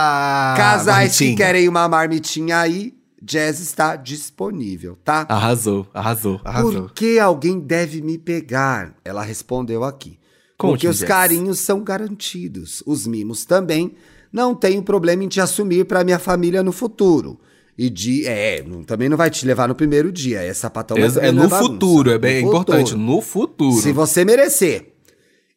casais 0.57 1.15
que 1.17 1.25
Marmitinha. 1.25 1.37
querem 1.37 1.69
uma 1.69 1.87
marmitinha 1.87 2.59
aí, 2.59 2.93
Jazz 3.25 3.59
está 3.61 3.95
disponível, 3.95 4.97
tá? 5.03 5.25
Arrasou, 5.29 5.87
arrasou, 5.93 6.41
arrasou. 6.43 6.71
Por 6.83 6.93
que 6.93 7.17
alguém 7.19 7.59
deve 7.59 8.01
me 8.01 8.17
pegar? 8.17 8.95
Ela 9.05 9.23
respondeu 9.23 9.83
aqui. 9.83 10.19
Conte, 10.57 10.71
Porque 10.71 10.87
os 10.87 10.97
Jess. 10.97 11.07
carinhos 11.07 11.59
são 11.59 11.83
garantidos. 11.83 12.83
Os 12.85 13.07
mimos 13.07 13.45
também. 13.45 13.95
Não 14.31 14.53
tenho 14.53 14.83
problema 14.83 15.23
em 15.23 15.27
te 15.27 15.39
assumir 15.39 15.85
para 15.85 16.03
minha 16.03 16.19
família 16.19 16.61
no 16.61 16.71
futuro. 16.71 17.39
E 17.77 17.89
de. 17.89 18.25
É, 18.27 18.61
não- 18.63 18.83
também 18.83 19.07
não 19.09 19.17
vai 19.17 19.29
te 19.29 19.45
levar 19.45 19.67
no 19.67 19.75
primeiro 19.75 20.11
dia. 20.11 20.41
É 20.41 20.53
sapatão, 20.53 20.97
É, 20.97 21.27
é 21.27 21.31
no 21.31 21.49
futuro, 21.49 22.11
é 22.11 22.17
bem 22.17 22.41
No 22.43 22.49
importante. 22.49 22.91
futuro. 22.91 23.01
No 23.01 23.21
futuro. 23.21 23.81
Se 23.81 23.91
você 23.91 24.25
merecer. 24.25 24.93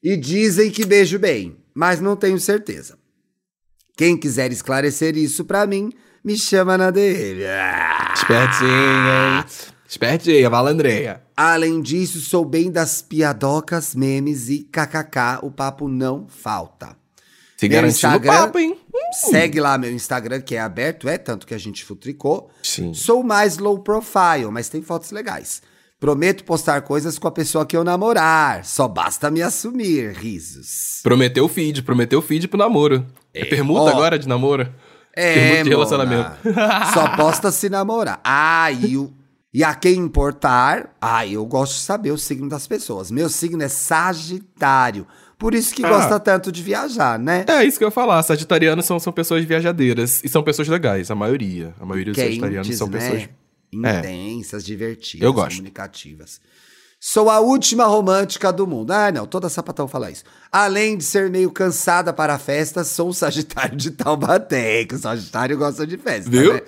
E 0.03 0.17
dizem 0.17 0.71
que 0.71 0.85
beijo 0.87 1.19
bem, 1.19 1.57
mas 1.75 2.01
não 2.01 2.15
tenho 2.15 2.39
certeza. 2.39 2.97
Quem 3.97 4.17
quiser 4.17 4.53
esclarecer 4.53 5.17
isso 5.17 5.45
pra 5.45 5.67
mim, 5.67 5.91
me 6.27 6.37
chama 6.37 6.77
na 6.77 6.91
DM. 6.91 7.45
Ah! 7.47 8.13
Espertinha. 8.15 9.47
Espertinha, 9.89 10.51
malandreia. 10.51 11.23
Além 11.37 11.81
disso, 11.81 12.21
sou 12.21 12.45
bem 12.45 12.71
das 12.71 13.01
piadocas, 13.01 13.95
memes 13.95 14.49
e 14.49 14.65
kkk, 14.65 15.39
o 15.43 15.51
papo 15.53 15.87
não 15.89 16.27
falta. 16.29 16.97
Se 17.57 17.69
Meu 17.69 17.87
Instagram- 17.87 18.33
papo, 18.33 18.59
hein? 18.59 18.77
Segue 19.13 19.61
lá 19.61 19.79
meu 19.79 19.91
Instagram, 19.93 20.41
que 20.41 20.57
é 20.57 20.61
aberto, 20.61 21.09
é 21.09 21.17
tanto 21.17 21.47
que 21.47 21.55
a 21.55 21.59
gente 21.59 21.85
futricou. 21.85 22.51
Sim. 22.63 22.93
Sou 22.93 23.23
mais 23.23 23.59
low 23.59 23.79
profile, 23.79 24.51
mas 24.51 24.69
tem 24.69 24.83
fotos 24.83 25.11
legais. 25.13 25.63
Prometo 25.99 26.45
postar 26.45 26.83
coisas 26.83 27.19
com 27.19 27.27
a 27.29 27.31
pessoa 27.31 27.65
que 27.65 27.75
eu 27.77 27.85
namorar. 27.85 28.65
Só 28.67 28.87
basta 28.89 29.31
me 29.31 29.41
assumir, 29.41 30.13
risos. 30.13 31.01
Prometeu 31.03 31.45
o 31.47 31.49
feed, 31.49 31.83
prometeu 31.83 32.21
feed 32.21 32.49
pro 32.49 32.59
namoro. 32.59 33.07
É, 33.33 33.45
permuta 33.45 33.83
Ó. 33.85 33.89
agora 33.89 34.19
de 34.19 34.29
namoro? 34.29 34.69
É, 35.17 35.63
de 35.63 35.71
relacionamento. 35.71 36.31
Só 36.95 37.17
posta 37.17 37.51
se 37.51 37.69
namorar. 37.71 38.21
Ah, 38.23 38.71
e, 38.71 38.97
o, 38.97 39.13
e 39.53 39.65
a 39.65 39.75
quem 39.75 39.95
importar, 39.95 40.95
ah, 41.01 41.27
eu 41.27 41.45
gosto 41.47 41.73
de 41.75 41.81
saber 41.81 42.11
o 42.11 42.19
signo 42.19 42.49
das 42.49 42.67
pessoas. 42.67 43.11
Meu 43.11 43.29
signo 43.31 43.63
é 43.63 43.69
Sagitário. 43.69 45.07
Por 45.39 45.55
isso 45.55 45.75
que 45.75 45.85
Ah. 45.85 45.89
gosta 45.91 46.19
tanto 46.21 46.51
de 46.53 46.63
viajar, 46.63 47.19
né? 47.19 47.45
É 47.49 47.65
isso 47.65 47.79
que 47.79 47.85
eu 47.85 47.89
ia 47.89 47.93
falar. 47.93 48.23
Sagitarianos 48.23 48.85
são, 48.87 48.99
são 48.99 49.13
pessoas 49.13 49.45
viajadeiras. 49.45 50.23
E 50.25 50.29
são 50.29 50.43
pessoas 50.43 50.69
legais, 50.69 51.11
a 51.11 51.15
maioria. 51.15 51.75
A 51.81 51.85
maioria 51.85 52.13
dos 52.13 52.23
sagitarianos 52.23 52.67
Quentes, 52.69 52.79
são 52.79 52.89
né? 52.89 52.99
pessoas. 52.99 53.29
Intensas, 53.73 54.65
divertidas, 54.65 55.25
Eu 55.27 55.33
gosto. 55.33 55.51
comunicativas. 55.57 56.41
Sou 57.09 57.31
a 57.31 57.39
última 57.39 57.85
romântica 57.85 58.53
do 58.53 58.67
mundo. 58.67 58.91
Ah, 58.91 59.13
não, 59.13 59.29
toda 59.29 59.49
sapatão 59.49 59.87
fala 59.87 60.11
isso. 60.11 60.25
Além 60.51 60.99
de 60.99 61.05
ser 61.05 61.31
meio 61.31 61.53
cansada 61.53 62.13
para 62.13 62.37
festas, 62.37 62.89
sou 62.89 63.11
um 63.11 63.13
Sagitário 63.13 63.77
de 63.77 63.93
Taubaté, 63.93 64.85
que 64.85 64.97
o 64.97 64.99
Sagitário 64.99 65.57
gosta 65.57 65.87
de 65.87 65.97
festa, 65.97 66.29
Viu? 66.29 66.55
né? 66.55 66.63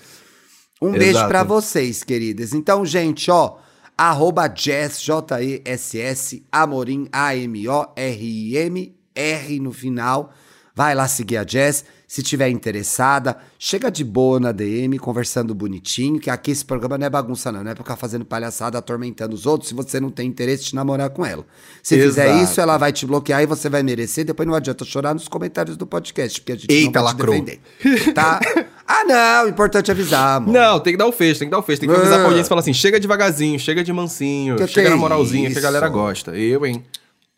Um 0.80 0.92
beijo 0.92 1.10
Exato. 1.18 1.28
pra 1.28 1.42
vocês, 1.42 2.04
queridas. 2.04 2.52
Então, 2.52 2.86
gente, 2.86 3.28
ó, 3.32 3.56
arroba 3.96 4.48
Jess, 4.54 5.02
J-E-S-S, 5.02 6.46
Amorim, 6.52 7.08
A-M-O-R-I-M, 7.10 8.96
R 9.16 9.58
no 9.58 9.72
final. 9.72 10.32
Vai 10.72 10.94
lá 10.94 11.08
seguir 11.08 11.38
a 11.38 11.44
Jess. 11.44 11.84
Se 12.08 12.22
tiver 12.22 12.48
interessada, 12.48 13.36
chega 13.58 13.90
de 13.90 14.02
boa 14.02 14.40
na 14.40 14.50
DM, 14.50 14.98
conversando 14.98 15.54
bonitinho, 15.54 16.18
que 16.18 16.30
aqui 16.30 16.50
esse 16.50 16.64
programa 16.64 16.96
não 16.96 17.06
é 17.06 17.10
bagunça 17.10 17.52
não, 17.52 17.62
não 17.62 17.70
é 17.70 17.74
pra 17.74 17.84
ficar 17.84 17.96
fazendo 17.96 18.24
palhaçada, 18.24 18.78
atormentando 18.78 19.34
os 19.34 19.44
outros, 19.44 19.68
se 19.68 19.74
você 19.74 20.00
não 20.00 20.10
tem 20.10 20.26
interesse 20.26 20.64
de 20.64 20.74
namorar 20.74 21.10
com 21.10 21.24
ela. 21.26 21.44
Se 21.82 22.00
fizer 22.00 22.28
Exato. 22.30 22.44
isso, 22.44 22.60
ela 22.62 22.78
vai 22.78 22.92
te 22.92 23.04
bloquear 23.04 23.42
e 23.42 23.46
você 23.46 23.68
vai 23.68 23.82
merecer, 23.82 24.24
depois 24.24 24.48
não 24.48 24.54
adianta 24.54 24.86
chorar 24.86 25.12
nos 25.12 25.28
comentários 25.28 25.76
do 25.76 25.86
podcast, 25.86 26.40
porque 26.40 26.52
a 26.52 26.56
gente 26.56 26.72
Eita, 26.72 26.98
não 26.98 27.04
vai 27.04 27.14
te 27.14 27.18
lacrou. 27.18 27.34
defender. 27.44 28.14
Tá? 28.14 28.40
ah, 28.88 29.04
não, 29.04 29.48
importante 29.50 29.90
é 29.90 29.92
avisar, 29.92 30.38
amor. 30.38 30.50
Não, 30.54 30.80
tem 30.80 30.94
que 30.94 30.98
dar 30.98 31.06
o 31.06 31.12
fecho, 31.12 31.40
tem 31.40 31.48
que 31.48 31.52
dar 31.52 31.58
o 31.58 31.62
fecho. 31.62 31.80
Tem 31.80 31.90
que 31.90 31.94
avisar 31.94 32.20
pra 32.20 32.24
audiência 32.24 32.46
e 32.46 32.48
falar 32.48 32.62
assim: 32.62 32.72
chega 32.72 32.98
devagarzinho, 32.98 33.58
chega 33.60 33.84
de 33.84 33.92
mansinho, 33.92 34.56
Que 34.56 34.66
chega 34.66 34.88
é 34.88 34.90
na 34.90 34.96
moralzinha, 34.96 35.50
que 35.50 35.58
a 35.58 35.60
galera 35.60 35.86
isso? 35.86 35.94
gosta. 35.94 36.34
Eu, 36.34 36.64
hein? 36.64 36.82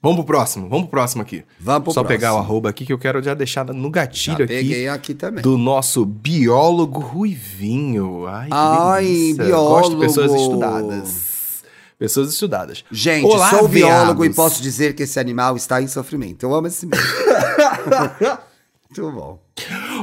Vamos 0.02 0.16
pro 0.16 0.24
próximo, 0.24 0.66
vamos 0.66 0.84
pro 0.84 0.92
próximo 0.92 1.20
aqui. 1.20 1.44
Vamos 1.60 1.84
pro 1.84 1.92
Só 1.92 2.02
pegar 2.02 2.30
o 2.30 2.36
próximo. 2.36 2.52
arroba 2.52 2.70
aqui 2.70 2.86
que 2.86 2.92
eu 2.92 2.98
quero 2.98 3.22
já 3.22 3.34
deixar 3.34 3.66
no 3.66 3.90
gatilho 3.90 4.38
Já 4.38 4.44
aqui. 4.44 4.54
peguei 4.54 4.88
aqui 4.88 5.14
também. 5.14 5.42
Do 5.42 5.58
nosso 5.58 6.06
biólogo 6.06 7.00
Ruivinho. 7.00 8.26
Ai, 8.26 8.48
Ai, 8.50 9.34
biólogo. 9.36 9.68
Gosto 9.74 9.94
de 9.96 10.00
pessoas 10.00 10.32
estudadas. 10.40 11.30
Pessoas 11.98 12.32
estudadas. 12.32 12.82
Gente, 12.90 13.26
Olá, 13.26 13.50
sou 13.50 13.68
biólogo 13.68 14.24
e 14.24 14.32
posso 14.32 14.62
dizer 14.62 14.94
que 14.94 15.02
esse 15.02 15.20
animal 15.20 15.54
está 15.54 15.82
em 15.82 15.86
sofrimento. 15.86 16.44
Eu 16.46 16.54
amo 16.54 16.66
esse 16.68 16.86
mesmo. 16.86 17.04
Muito 18.88 19.12
bom. 19.12 19.38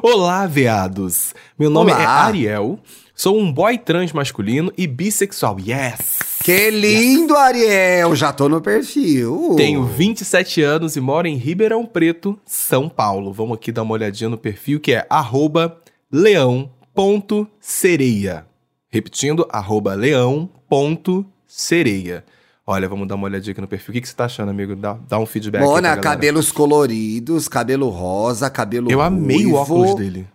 Olá, 0.04 0.46
veados. 0.46 1.34
Meu 1.58 1.72
nome 1.72 1.92
Olá. 1.92 2.02
é 2.04 2.06
Ariel. 2.06 2.80
Sou 3.16 3.36
um 3.38 3.52
boy 3.52 3.78
trans 3.80 4.14
masculino 4.14 4.72
e 4.78 4.86
bissexual. 4.86 5.58
Yes! 5.60 6.37
Que 6.48 6.72
lindo, 6.72 7.36
Ariel! 7.36 8.16
Já 8.16 8.32
tô 8.32 8.48
no 8.48 8.62
perfil. 8.62 9.56
Tenho 9.58 9.84
27 9.84 10.62
anos 10.62 10.96
e 10.96 11.02
moro 11.02 11.28
em 11.28 11.36
Ribeirão 11.36 11.86
Preto, 11.86 12.40
São 12.46 12.88
Paulo. 12.88 13.34
Vamos 13.34 13.58
aqui 13.58 13.70
dar 13.70 13.84
uma 13.84 13.94
olhadinha 13.94 14.30
no 14.30 14.38
perfil 14.38 14.80
que 14.80 14.94
é 14.94 15.06
arroba 15.10 15.78
leão.sereia. 16.10 18.46
Repetindo, 18.88 19.46
arroba 19.52 19.94
leão.sereia. 19.94 22.24
Olha, 22.66 22.88
vamos 22.88 23.10
dar 23.10 23.16
uma 23.16 23.26
olhadinha 23.26 23.52
aqui 23.52 23.60
no 23.60 23.68
perfil. 23.68 23.92
O 23.92 23.96
que, 23.96 24.00
que 24.00 24.08
você 24.08 24.16
tá 24.16 24.24
achando, 24.24 24.48
amigo? 24.48 24.74
Dá, 24.74 24.94
dá 24.94 25.20
um 25.20 25.26
feedback 25.26 25.62
Mona, 25.62 25.98
cabelos 25.98 26.50
coloridos, 26.50 27.50
cabelo 27.50 27.90
rosa, 27.90 28.50
cabelo 28.50 28.90
Eu 28.90 29.02
amei 29.02 29.44
ruivo, 29.44 29.52
o 29.52 29.56
óculos 29.60 29.96
dele. 29.96 30.26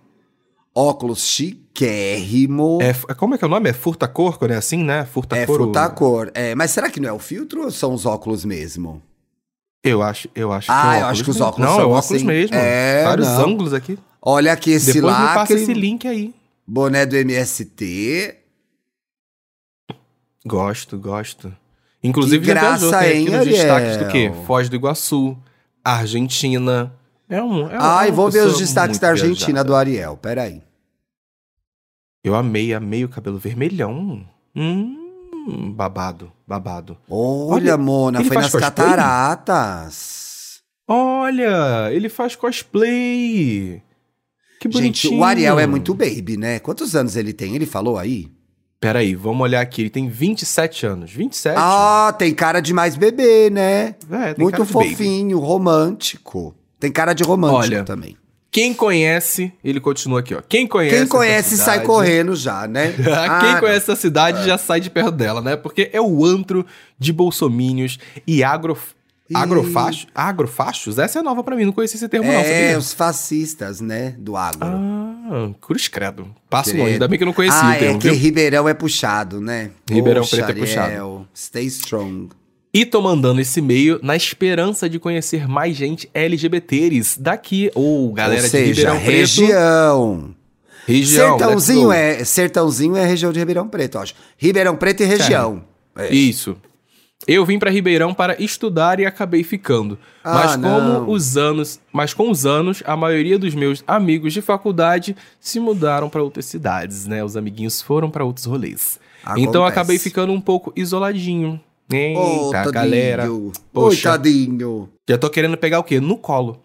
Óculos 0.75 1.27
chiquérrimo. 1.27 2.79
É, 2.81 2.91
é- 2.91 3.15
como 3.15 3.35
é 3.35 3.39
que 3.39 3.45
é 3.45 3.47
o 3.47 3.51
nome? 3.51 3.69
É 3.69 3.73
furta-cor, 3.73 4.39
quando 4.39 4.53
é 4.53 4.57
assim, 4.57 4.83
né? 4.83 5.01
É 5.01 5.05
Furta-cor. 5.05 5.55
fruta 5.57 5.89
cor. 5.91 6.31
É, 6.35 6.55
mas 6.55 6.71
será 6.71 6.91
que 6.91 6.99
não 7.01 7.09
é 7.09 7.13
o 7.13 7.19
filtro 7.19 7.65
ou 7.65 7.71
são 7.71 7.93
os 7.93 8.07
óculos 8.07 8.45
mesmo? 8.45 9.03
Eu 9.85 10.01
acho, 10.03 10.29
eu 10.35 10.53
acho 10.53 10.69
que 10.69 10.73
Ah, 10.73 10.95
é 10.95 10.99
o 10.99 11.01
eu 11.03 11.07
acho 11.07 11.25
que 11.25 11.31
os 11.31 11.37
mesmo. 11.37 11.49
óculos 11.49 11.67
Não, 11.69 11.75
são 11.77 11.83
é 11.83 11.87
o 11.87 11.91
óculos 11.91 12.13
assim. 12.13 12.25
mesmo. 12.25 12.57
É, 12.57 13.05
Vários 13.05 13.27
não. 13.29 13.45
ângulos 13.47 13.75
aqui. 13.75 13.99
Olha 14.23 14.53
aqui 14.53 14.71
esse 14.71 14.93
Depois 14.95 15.13
me 15.13 15.21
passa 15.21 15.39
lacre, 15.41 15.57
esse 15.63 15.75
link 15.75 16.07
aí. 16.07 16.33
boné 16.67 17.05
do 17.05 17.17
MST. 17.17 18.37
Gosto, 20.47 20.99
gosto. 20.99 21.55
Inclusive, 22.03 22.45
Que 22.47 22.53
já 22.55 22.61
viajou, 22.61 22.91
graça, 22.91 23.07
aqui 23.07 23.31
nos 23.31 23.45
destaques 23.45 23.97
do 23.97 24.09
quê? 24.09 24.27
Ariel? 24.29 24.45
Foz 24.45 24.69
do 24.69 24.75
Iguaçu, 24.77 25.37
Argentina. 25.85 26.93
É 27.33 27.43
um. 27.43 27.69
É 27.71 27.77
Ai, 27.81 28.09
uma 28.09 28.17
vou 28.17 28.31
ver 28.31 28.47
os 28.47 28.59
destaques 28.59 28.99
da 28.99 29.09
Argentina 29.09 29.47
viajada. 29.63 29.65
do 29.69 29.75
Ariel. 29.75 30.17
Peraí. 30.17 30.63
Eu 32.25 32.35
amei, 32.35 32.73
amei 32.75 33.05
o 33.05 33.09
cabelo 33.09 33.39
vermelhão. 33.39 34.25
Hum, 34.55 35.73
babado, 35.75 36.31
babado. 36.47 36.97
Olha, 37.09 37.55
Olha, 37.55 37.77
Mona, 37.77 38.23
foi 38.23 38.37
nas 38.37 38.45
cosplay? 38.53 38.63
cataratas. 38.63 40.61
Olha, 40.87 41.91
ele 41.91 42.09
faz 42.09 42.37
cosplay. 42.37 43.83
Que 44.61 44.69
Gente, 44.69 44.73
bonitinho. 44.75 45.21
o 45.21 45.25
Ariel 45.25 45.59
é 45.59 45.67
muito 45.67 45.95
baby, 45.95 46.37
né? 46.37 46.59
Quantos 46.61 46.95
anos 46.95 47.17
ele 47.17 47.33
tem? 47.33 47.55
Ele 47.57 47.67
falou 47.67 47.99
aí? 47.99 48.31
Peraí, 48.79 49.15
vamos 49.15 49.41
olhar 49.43 49.61
aqui. 49.61 49.83
Ele 49.83 49.91
tem 49.91 50.09
27 50.09 50.87
anos. 50.87 51.11
27? 51.13 51.57
Ah, 51.59 52.15
tem 52.17 52.35
cara 52.35 52.61
de 52.61 52.73
mais 52.75 52.95
bebê, 52.97 53.49
né? 53.49 53.95
É, 54.11 54.35
Muito 54.39 54.65
fofinho, 54.65 55.39
romântico. 55.39 56.55
Tem 56.83 56.91
cara 56.91 57.13
de 57.13 57.23
romântico 57.23 57.59
Olha, 57.61 57.85
também. 57.85 58.17
Quem 58.51 58.75
conhece, 58.75 59.53
ele 59.63 59.79
continua 59.79 60.19
aqui, 60.19 60.35
ó. 60.35 60.43
Quem 60.43 60.67
conhece. 60.67 60.97
Quem 60.97 61.07
conhece 61.07 61.57
sai 61.57 61.75
cidade- 61.75 61.87
correndo 61.87 62.35
já, 62.35 62.67
né? 62.67 62.91
Quem 62.99 63.05
Ah, 63.15 63.57
conhece 63.61 63.89
essa 63.89 63.95
cidade 63.95 64.45
já 64.45 64.59
sai 64.59 64.81
de 64.81 64.91
perto 64.91 65.13
dela, 65.13 65.41
né? 65.41 65.55
Porque 65.55 65.91
é 65.93 66.01
o 66.01 66.27
antro 66.27 66.67
de 66.99 67.13
bolsomínios 67.13 68.01
e 68.27 68.43
agro... 68.43 68.77
Agrofacho... 69.33 70.09
agrofachos? 70.13 70.99
Essa 70.99 71.21
é 71.21 71.23
nova 71.23 71.45
pra 71.45 71.55
mim, 71.55 71.67
não 71.67 71.73
conhecia 71.73 71.97
esse 71.97 72.09
termo 72.09 72.27
não, 72.27 72.41
É, 72.41 72.77
os 72.77 72.93
fascistas, 72.93 73.81
né? 73.81 74.17
Do 74.19 74.37
agro. 74.37 74.59
Ah, 74.67 75.51
cruz 75.61 75.87
credo. 75.87 76.35
Passo 76.51 76.71
Querido. 76.71 76.83
longe, 76.83 76.93
ainda 76.95 77.07
bem 77.07 77.17
que 77.17 77.23
eu 77.23 77.27
não 77.27 77.33
conhecia 77.33 77.61
ah, 77.63 77.77
o 77.77 77.79
termo, 77.79 77.97
é 77.97 78.01
que 78.01 78.11
viu? 78.11 78.19
Ribeirão 78.19 78.69
é 78.69 78.75
puxado, 78.75 79.41
né? 79.41 79.71
Ribeirão 79.89 80.23
Poxa, 80.23 80.37
Preto 80.37 80.51
é 80.51 80.55
puxado. 80.61 81.29
Stay 81.35 81.65
strong. 81.67 82.29
E 82.75 82.87
tô 82.87 83.03
mandando 83.03 83.39
esse 83.39 83.61
e-mail 83.61 84.01
na 84.03 84.17
esperança 84.17 84.89
de 84.89 84.99
conhecer 84.99 85.47
mais 85.47 85.77
gente 85.77 86.09
LGBTs 86.15 87.21
daqui, 87.21 87.71
ou 87.75 88.11
galera 88.15 88.43
Ou 88.43 88.49
seja, 88.49 88.65
de 88.65 88.71
Ribeirão 88.81 88.97
Preto. 88.99 89.11
região. 89.11 90.35
Região. 90.87 91.39
Sertãozinho 91.39 91.93
é, 91.93 92.25
Sertãozinho 92.25 92.97
é 92.97 93.05
região 93.05 93.31
de 93.31 93.39
Ribeirão 93.39 93.69
Preto, 93.69 93.99
acho. 93.99 94.15
Ribeirão 94.39 94.75
Preto 94.75 95.03
e 95.03 95.07
região. 95.07 95.63
É. 95.95 96.15
Isso. 96.15 96.57
Eu 97.29 97.45
vim 97.45 97.59
pra 97.59 97.71
Ribeirão 97.71 98.15
para 98.15 98.43
estudar 98.43 98.99
e 98.99 99.05
acabei 99.05 99.45
ficando. 99.45 99.99
Ah, 100.25 100.35
mas 100.35 100.57
como 100.57 100.81
não. 100.81 101.11
os 101.11 101.37
anos, 101.37 101.79
mas 101.93 102.15
com 102.15 102.31
os 102.31 102.47
anos, 102.47 102.83
a 102.87 102.97
maioria 102.97 103.39
dos 103.39 103.55
meus 103.55 103.85
amigos 103.87 104.33
de 104.33 104.41
faculdade 104.41 105.15
se 105.39 105.61
mudaram 105.61 106.09
para 106.09 106.23
outras 106.23 106.47
cidades, 106.47 107.07
né? 107.07 107.23
Os 107.23 107.37
amiguinhos 107.37 107.83
foram 107.83 108.11
para 108.11 108.25
outros 108.25 108.47
rolês. 108.47 108.99
Então 109.37 109.37
eu 109.37 109.49
Acontece. 109.51 109.69
acabei 109.69 109.99
ficando 109.99 110.33
um 110.33 110.41
pouco 110.41 110.73
isoladinho. 110.75 111.61
Eita, 111.97 112.51
tadinho. 112.53 112.73
galera. 112.73 113.25
Oi, 113.75 113.97
tadinho. 113.97 114.89
já 115.09 115.19
tô 115.19 115.29
querendo 115.31 115.57
pegar 115.57 115.79
o 115.79 115.85
quê? 115.85 116.01
No 116.01 116.17
colo. 116.17 116.61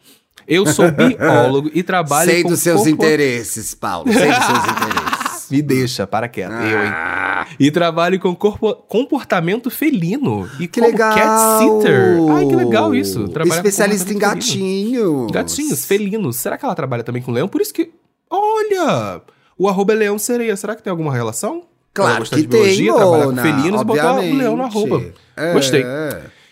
Eu 0.47 0.65
sou 0.65 0.89
biólogo 0.91 1.69
e 1.73 1.83
trabalho 1.83 2.31
Sei 2.31 2.43
com 2.43 2.49
dos 2.49 2.59
seus 2.61 2.77
corpo- 2.77 2.89
interesses, 2.89 3.73
Paulo. 3.75 4.11
Sei 4.11 4.27
dos 4.27 4.45
seus 4.45 4.59
interesses. 4.59 5.47
Me 5.51 5.61
deixa, 5.61 6.05
para 6.05 6.27
quieto. 6.27 6.51
Eu, 6.51 6.83
hein? 6.83 6.91
Ah, 6.93 7.47
E 7.57 7.71
trabalho 7.71 8.19
com 8.19 8.35
corpo- 8.35 8.75
comportamento 8.75 9.69
felino. 9.69 10.49
E 10.59 10.67
que 10.67 10.81
legal. 10.81 11.15
cat 11.15 11.59
sitter. 11.59 12.17
Ai, 12.31 12.45
que 12.45 12.55
legal 12.55 12.93
isso. 12.93 13.27
Trabalhar 13.29 13.55
Especialista 13.55 14.03
em 14.13 14.19
felino. 14.19 14.19
gatinhos. 14.35 15.31
Gatinhos, 15.31 15.85
felinos. 15.85 16.35
Será 16.35 16.57
que 16.57 16.65
ela 16.65 16.75
trabalha 16.75 17.03
também 17.03 17.21
com 17.21 17.31
leão? 17.31 17.47
Por 17.47 17.61
isso 17.61 17.73
que. 17.73 17.91
Olha! 18.29 19.21
O 19.57 19.67
arroba 19.69 19.93
é 19.93 19.95
leão 19.95 20.17
sereia. 20.19 20.55
Será 20.57 20.75
que 20.75 20.83
tem 20.83 20.91
alguma 20.91 21.13
relação? 21.13 21.63
Claro 21.97 22.25
que 22.25 22.35
de 22.35 22.47
biologia, 22.47 22.93
tem, 22.93 22.95
trabalhar 22.95 23.25
com 23.25 23.35
felinos 23.35 23.81
e 23.81 23.85
botar 23.85 24.13
o 24.13 24.19
leão 24.19 24.59
obviamente. 24.59 24.77
arroba. 24.77 25.13
É. 25.35 25.53
Gostei. 25.53 25.85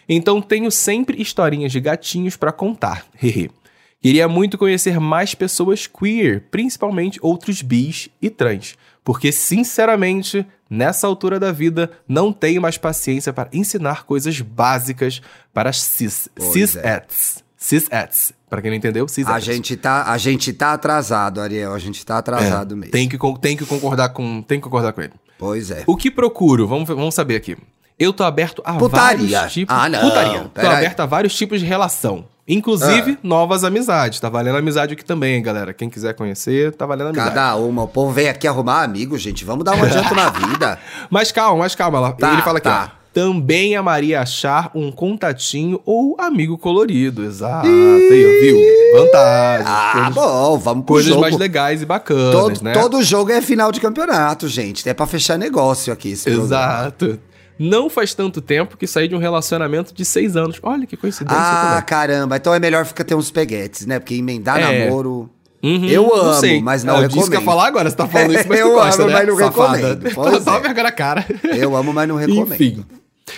Então 0.07 0.41
tenho 0.41 0.71
sempre 0.71 1.21
historinhas 1.21 1.71
de 1.71 1.79
gatinhos 1.79 2.35
pra 2.35 2.51
contar. 2.51 3.05
Queria 4.01 4.27
muito 4.27 4.55
conhecer 4.55 4.99
mais 4.99 5.33
pessoas 5.33 5.87
queer, 5.87 6.43
principalmente 6.51 7.19
outros 7.23 7.63
bis 7.63 8.07
e 8.21 8.29
trans. 8.29 8.75
Porque, 9.03 9.31
sinceramente, 9.31 10.45
nessa 10.69 11.07
altura 11.07 11.39
da 11.39 11.51
vida, 11.51 11.91
não 12.07 12.31
tenho 12.31 12.61
mais 12.61 12.77
paciência 12.77 13.33
para 13.33 13.49
ensinar 13.51 14.03
coisas 14.03 14.39
básicas 14.41 15.21
para 15.51 15.73
cis, 15.73 16.29
Pois 16.35 16.51
cis-ets. 16.51 17.43
Cis-ets. 17.57 18.33
Para 18.47 18.61
quem 18.61 18.69
não 18.69 18.77
entendeu, 18.77 19.07
cis 19.07 19.27
A 19.27 19.39
gente, 19.39 19.75
tá, 19.75 20.11
a 20.11 20.17
gente 20.19 20.53
tá 20.53 20.73
atrasado, 20.73 21.41
Ariel. 21.41 21.73
A 21.73 21.79
gente 21.79 22.05
tá 22.05 22.19
atrasado 22.19 22.75
mesmo. 22.75 22.89
É, 22.89 22.91
tem 22.91 23.09
que, 23.09 23.17
tem 23.39 23.57
que 23.57 23.65
concordar 23.65 24.09
com, 24.09 24.41
tem 24.41 24.59
que 24.59 24.63
concordar 24.63 24.93
com 24.93 25.01
ele. 25.01 25.13
Pois 25.37 25.71
é. 25.71 25.83
O 25.85 25.95
que 25.95 26.09
procuro? 26.11 26.67
Vamos, 26.67 26.87
vamos 26.87 27.13
saber 27.15 27.35
aqui. 27.35 27.57
Eu 27.97 28.11
tô 28.11 28.23
aberto 28.23 28.61
a 28.65 28.73
Putaria. 28.73 29.37
vários 29.39 29.53
tipos... 29.53 29.75
Ah, 29.75 29.87
não, 29.89 30.01
Putaria. 30.01 30.51
Tô 30.53 30.67
aberto 30.67 30.99
a 30.99 31.05
vários 31.05 31.33
tipos 31.35 31.59
de 31.59 31.65
relação. 31.65 32.25
Inclusive, 32.47 33.13
Ah. 33.13 33.17
novas 33.23 33.63
amizades. 33.63 34.19
Tá 34.19 34.29
valendo 34.29 34.57
amizade 34.57 34.93
aqui 34.93 35.03
também, 35.03 35.35
hein, 35.35 35.41
galera. 35.41 35.73
Quem 35.73 35.89
quiser 35.89 36.13
conhecer, 36.13 36.73
tá 36.75 36.85
valendo 36.85 37.07
amizade. 37.07 37.29
Cada 37.29 37.55
uma. 37.55 37.83
O 37.83 37.87
povo 37.87 38.11
vem 38.11 38.29
aqui 38.29 38.47
arrumar 38.47 38.83
amigo, 38.83 39.17
gente. 39.17 39.43
Vamos 39.43 39.63
dar 39.63 39.75
um 39.75 39.83
adianto 39.83 40.13
na 40.13 40.29
vida. 40.29 40.77
Mas 41.09 41.31
calma, 41.31 41.63
mas 41.63 41.73
calma. 41.73 41.99
lá. 41.99 42.11
Tá, 42.11 42.33
Ele 42.33 42.41
fala 42.43 42.57
aqui, 42.59 42.67
tá. 42.69 42.91
ó. 42.93 43.04
Também 43.15 43.77
amaria 43.77 44.19
achar 44.19 44.69
um 44.75 44.91
contatinho 44.91 45.79
ou 45.85 46.17
amigo 46.19 46.57
colorido. 46.57 47.23
Exato. 47.23 47.65
Aí, 47.65 48.39
viu? 48.41 48.59
Vantagem. 49.01 49.65
Ah, 49.65 49.91
coisas 49.93 50.13
bom, 50.13 50.57
vamos 50.57 50.83
pro 50.85 50.93
coisas 50.95 51.09
jogo. 51.11 51.21
mais 51.21 51.37
legais 51.37 51.81
e 51.81 51.85
bacanas, 51.85 52.31
Todo, 52.33 52.61
né? 52.61 52.73
todo 52.73 53.01
jogo 53.01 53.31
é 53.31 53.41
final 53.41 53.71
de 53.71 53.79
campeonato, 53.79 54.49
gente. 54.49 54.87
É 54.89 54.93
pra 54.93 55.07
fechar 55.07 55.37
negócio 55.37 55.93
aqui. 55.93 56.13
Programa. 56.17 56.43
Exato. 56.45 57.19
Não 57.57 57.89
faz 57.89 58.13
tanto 58.13 58.41
tempo 58.41 58.75
que 58.75 58.85
saí 58.85 59.07
de 59.07 59.15
um 59.15 59.17
relacionamento 59.17 59.93
de 59.93 60.03
seis 60.03 60.35
anos. 60.35 60.59
Olha 60.61 60.85
que 60.85 60.97
coincidência. 60.97 61.41
Ah, 61.41 61.67
também. 61.69 61.85
caramba. 61.85 62.35
Então 62.35 62.53
é 62.53 62.59
melhor 62.59 62.83
ficar 62.85 63.05
ter 63.05 63.15
uns 63.15 63.31
peguetes, 63.31 63.85
né? 63.85 63.97
Porque 63.97 64.15
emendar 64.15 64.59
É. 64.59 64.87
namoro. 64.87 65.29
Uhum, 65.63 65.85
Eu 65.85 66.03
não 66.03 66.15
amo, 66.15 66.33
sei. 66.33 66.61
mas 66.61 66.83
não 66.83 67.01
Eu 67.01 67.07
disse 67.07 67.13
que 67.13 67.17
ia 67.35 67.39
recomendo. 67.39 67.45
falar 67.45 67.67
agora, 67.67 67.89
você 67.89 67.95
tá 67.95 68.05
falando 68.07 68.33
isso, 68.35 68.45
mas 68.47 68.59
Eu 68.59 68.73
gosta, 68.73 69.01
amo, 69.01 69.09
né? 69.11 69.17
mas 69.19 69.27
não 69.29 69.37
Safada. 69.37 69.77
recomendo. 69.77 70.13
Só 70.43 70.57
é. 70.57 70.59
vergonha 70.59 70.83
na 70.83 70.91
cara. 70.91 71.25
Eu 71.57 71.75
amo, 71.77 71.93
mas 71.93 72.07
não 72.09 72.17
recomendo. 72.19 72.53
Enfim. 72.53 72.85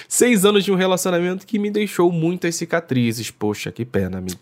Seis 0.08 0.46
anos 0.46 0.64
de 0.64 0.72
um 0.72 0.76
relacionamento 0.76 1.46
que 1.46 1.60
me 1.60 1.70
deixou 1.70 2.12
muitas 2.12 2.56
cicatrizes. 2.56 3.30
Poxa, 3.30 3.72
que 3.72 3.84
pena, 3.84 4.18
amigo. 4.20 4.40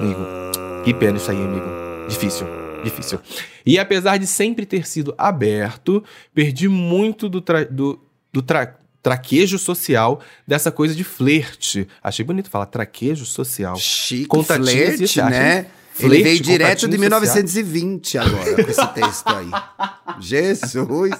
amigo. 0.00 0.26
Que 0.84 0.92
pena 0.94 1.16
isso 1.16 1.30
aí, 1.30 1.36
amigo. 1.36 1.66
Difícil, 2.08 2.46
difícil. 2.84 3.18
E 3.64 3.78
apesar 3.78 4.16
de 4.18 4.26
sempre 4.26 4.66
ter 4.66 4.86
sido 4.86 5.14
aberto, 5.16 6.02
perdi 6.34 6.68
muito 6.68 7.28
do, 7.28 7.40
tra- 7.40 7.64
do, 7.64 7.98
do 8.32 8.42
tra- 8.42 8.76
traquejo 9.02 9.58
social 9.58 10.20
dessa 10.46 10.70
coisa 10.70 10.94
de 10.94 11.04
flerte. 11.04 11.86
Achei 12.02 12.24
bonito 12.24 12.50
falar 12.50 12.66
traquejo 12.66 13.24
social. 13.24 13.76
Chique, 13.76 14.28
flerte, 14.44 15.22
né? 15.22 15.66
Flerte, 15.92 16.14
Ele 16.16 16.22
veio 16.22 16.40
direto 16.40 16.88
de 16.88 16.96
1920 16.98 18.18
agora, 18.18 18.54
com 18.54 18.70
esse 18.70 18.86
texto 18.88 19.28
aí. 19.28 19.50
Jesus. 20.20 21.10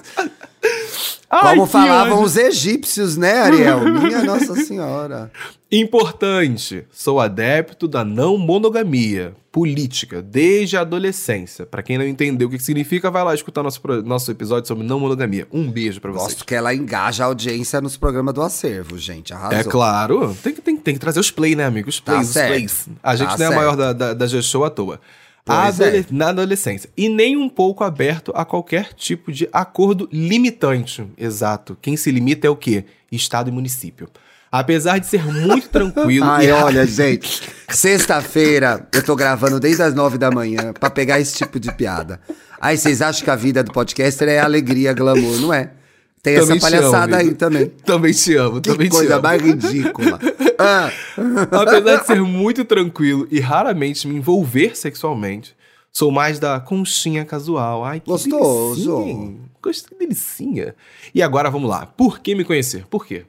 Ai, 1.31 1.55
Como 1.55 1.65
falavam 1.65 2.15
ódio. 2.17 2.25
os 2.25 2.35
egípcios, 2.35 3.15
né, 3.15 3.39
Ariel? 3.39 3.79
Minha 3.87 4.21
Nossa 4.23 4.53
Senhora. 4.55 5.31
Importante, 5.71 6.85
sou 6.91 7.19
adepto 7.21 7.87
da 7.87 8.03
não 8.03 8.37
monogamia 8.37 9.33
política 9.51 10.21
desde 10.21 10.75
a 10.75 10.81
adolescência. 10.81 11.65
Pra 11.65 11.81
quem 11.81 11.97
não 11.97 12.05
entendeu 12.05 12.47
o 12.47 12.51
que 12.51 12.59
significa, 12.59 13.09
vai 13.09 13.23
lá 13.23 13.33
escutar 13.33 13.63
nosso, 13.63 13.81
nosso 14.03 14.29
episódio 14.29 14.67
sobre 14.67 14.85
não 14.85 14.99
monogamia. 14.99 15.47
Um 15.51 15.71
beijo 15.71 16.01
pra 16.01 16.11
vocês. 16.11 16.33
Gosto 16.33 16.45
que 16.45 16.53
ela 16.53 16.73
engaja 16.75 17.23
a 17.23 17.27
audiência 17.27 17.79
nos 17.79 17.95
programas 17.95 18.33
do 18.33 18.41
acervo, 18.41 18.97
gente. 18.97 19.33
Arrasou. 19.33 19.57
É 19.59 19.63
claro, 19.63 20.37
tem 20.43 20.53
que, 20.53 20.61
tem, 20.61 20.75
tem 20.75 20.93
que 20.93 20.99
trazer 20.99 21.19
os 21.21 21.31
play, 21.31 21.55
né, 21.55 21.65
amigo? 21.65 21.87
Os 21.89 21.99
Tá 22.01 22.13
plays, 22.13 22.27
os 22.27 22.33
certo. 22.33 22.49
plays. 22.49 22.87
A 23.01 23.15
gente 23.15 23.29
Tá 23.29 23.37
não 23.37 23.45
é 23.45 23.47
a 23.47 23.55
maior 23.55 23.75
da, 23.77 23.93
da, 23.93 24.13
da 24.13 24.27
G-Show 24.27 24.65
à 24.65 24.69
toa. 24.69 24.99
Adole- 25.51 25.97
é. 25.99 26.05
Na 26.11 26.29
adolescência. 26.29 26.89
E 26.97 27.07
nem 27.09 27.35
um 27.37 27.47
pouco 27.49 27.83
aberto 27.83 28.31
a 28.35 28.43
qualquer 28.45 28.93
tipo 28.93 29.31
de 29.31 29.47
acordo 29.51 30.07
limitante. 30.11 31.05
Exato. 31.17 31.77
Quem 31.81 31.95
se 31.97 32.11
limita 32.11 32.47
é 32.47 32.49
o 32.49 32.55
quê? 32.55 32.85
Estado 33.11 33.49
e 33.49 33.51
município. 33.53 34.07
Apesar 34.51 34.97
de 34.97 35.07
ser 35.07 35.23
muito 35.25 35.69
tranquilo 35.71 36.25
Ai, 36.25 36.47
e 36.47 36.51
olha, 36.51 36.85
gente. 36.85 37.41
Sexta-feira 37.69 38.87
eu 38.93 39.03
tô 39.03 39.15
gravando 39.15 39.59
desde 39.59 39.81
as 39.83 39.93
nove 39.93 40.17
da 40.17 40.29
manhã 40.31 40.73
pra 40.73 40.89
pegar 40.89 41.19
esse 41.19 41.35
tipo 41.35 41.59
de 41.59 41.71
piada. 41.73 42.19
Aí 42.59 42.77
vocês 42.77 43.01
acham 43.01 43.23
que 43.23 43.29
a 43.29 43.35
vida 43.35 43.63
do 43.63 43.71
podcaster 43.71 44.27
é 44.29 44.39
alegria, 44.39 44.93
glamour, 44.93 45.39
não 45.39 45.53
é? 45.53 45.71
Tem 46.23 46.35
Também 46.39 46.57
essa 46.57 46.69
te 46.69 46.75
amo, 46.75 46.81
palhaçada 46.91 47.17
aí 47.17 47.33
também. 47.33 47.65
Também 47.83 48.13
te 48.13 48.35
amo, 48.35 48.61
Que 48.61 48.69
também 48.69 48.87
te 48.87 48.91
coisa 48.95 49.15
amo. 49.15 49.23
mais 49.23 49.41
ridícula. 49.41 50.19
Ah, 50.61 50.91
Apesar 51.51 51.97
de 51.99 52.05
ser 52.05 52.21
muito 52.21 52.63
tranquilo 52.65 53.27
e 53.31 53.39
raramente 53.39 54.07
me 54.07 54.15
envolver 54.15 54.75
sexualmente, 54.77 55.55
sou 55.91 56.11
mais 56.11 56.39
da 56.39 56.59
conchinha 56.59 57.25
casual. 57.25 57.83
Ai, 57.83 57.99
que 57.99 58.07
Gostoso. 58.09 58.97
delicinha? 59.03 59.37
Gostei 59.61 59.97
delicinha. 59.97 60.75
E 61.13 61.21
agora 61.21 61.49
vamos 61.49 61.69
lá. 61.69 61.85
Por 61.85 62.19
que 62.19 62.33
me 62.35 62.43
conhecer? 62.43 62.85
Por 62.87 63.05
quê? 63.05 63.25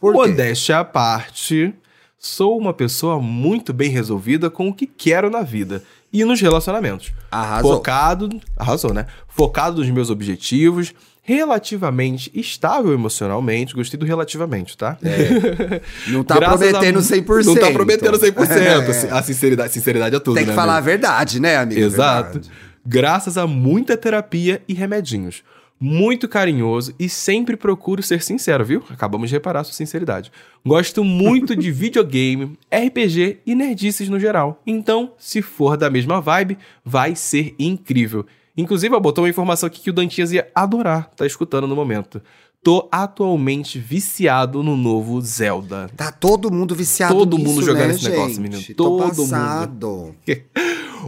Por 0.00 0.12
quê? 0.12 0.18
Modéstia 0.18 0.78
à 0.78 0.84
parte, 0.84 1.74
sou 2.18 2.58
uma 2.58 2.72
pessoa 2.72 3.20
muito 3.20 3.72
bem 3.72 3.90
resolvida 3.90 4.50
com 4.50 4.68
o 4.68 4.74
que 4.74 4.86
quero 4.86 5.30
na 5.30 5.42
vida 5.42 5.82
e 6.12 6.24
nos 6.24 6.40
relacionamentos. 6.40 7.12
Arrasou. 7.30 7.74
Focado, 7.74 8.40
arrasou, 8.56 8.92
né? 8.92 9.06
Focado 9.28 9.80
nos 9.80 9.90
meus 9.90 10.10
objetivos, 10.10 10.92
relativamente 11.34 12.30
estável 12.34 12.92
emocionalmente, 12.92 13.74
gostei 13.74 13.98
do 13.98 14.04
relativamente, 14.06 14.76
tá? 14.76 14.98
não 16.08 16.24
tá 16.24 16.36
Graças 16.36 16.70
prometendo 16.70 16.98
a- 16.98 17.02
100%. 17.02 17.44
Não 17.44 17.54
tá 17.56 17.70
prometendo 17.70 18.18
100%. 18.18 18.50
É. 18.50 19.10
A 19.10 19.22
sinceridade, 19.22 19.72
sinceridade 19.72 20.16
é 20.16 20.20
tudo, 20.20 20.34
Tem 20.34 20.44
que 20.44 20.50
né, 20.50 20.56
falar 20.56 20.74
a 20.74 20.76
amigo? 20.76 20.86
verdade, 20.90 21.40
né, 21.40 21.56
amigo? 21.56 21.80
Exato. 21.80 22.32
Verdade. 22.40 22.50
Graças 22.84 23.36
a 23.38 23.46
muita 23.46 23.96
terapia 23.96 24.62
e 24.66 24.74
remedinhos. 24.74 25.42
Muito 25.82 26.28
carinhoso 26.28 26.94
e 26.98 27.08
sempre 27.08 27.56
procuro 27.56 28.02
ser 28.02 28.22
sincero, 28.22 28.62
viu? 28.64 28.84
Acabamos 28.90 29.30
de 29.30 29.36
reparar 29.36 29.64
sua 29.64 29.72
sinceridade. 29.72 30.30
Gosto 30.66 31.02
muito 31.02 31.56
de 31.56 31.70
videogame, 31.72 32.58
RPG 32.70 33.38
e 33.46 33.54
nerdices 33.54 34.08
no 34.10 34.20
geral. 34.20 34.60
Então, 34.66 35.12
se 35.18 35.40
for 35.40 35.78
da 35.78 35.88
mesma 35.88 36.20
vibe, 36.20 36.58
vai 36.84 37.14
ser 37.16 37.54
incrível. 37.58 38.26
Inclusive, 38.56 38.92
ela 38.92 39.00
botou 39.00 39.24
uma 39.24 39.30
informação 39.30 39.66
aqui 39.66 39.80
que 39.80 39.90
o 39.90 39.92
Dantinhas 39.92 40.32
ia 40.32 40.50
adorar, 40.54 41.10
tá 41.16 41.26
escutando 41.26 41.66
no 41.66 41.76
momento. 41.76 42.20
Tô 42.62 42.86
atualmente 42.92 43.78
viciado 43.78 44.62
no 44.62 44.76
novo 44.76 45.18
Zelda. 45.22 45.88
Tá 45.96 46.12
todo 46.12 46.50
mundo 46.52 46.74
viciado 46.74 47.14
Todo 47.14 47.38
nisso, 47.38 47.48
mundo 47.50 47.62
jogando 47.64 47.88
né, 47.88 47.94
esse 47.94 48.04
negócio, 48.10 48.28
gente? 48.34 48.40
menino. 48.40 48.62
Tô 48.76 48.98
Todo 48.98 49.00
mundo. 49.00 49.16
passado. 49.30 50.14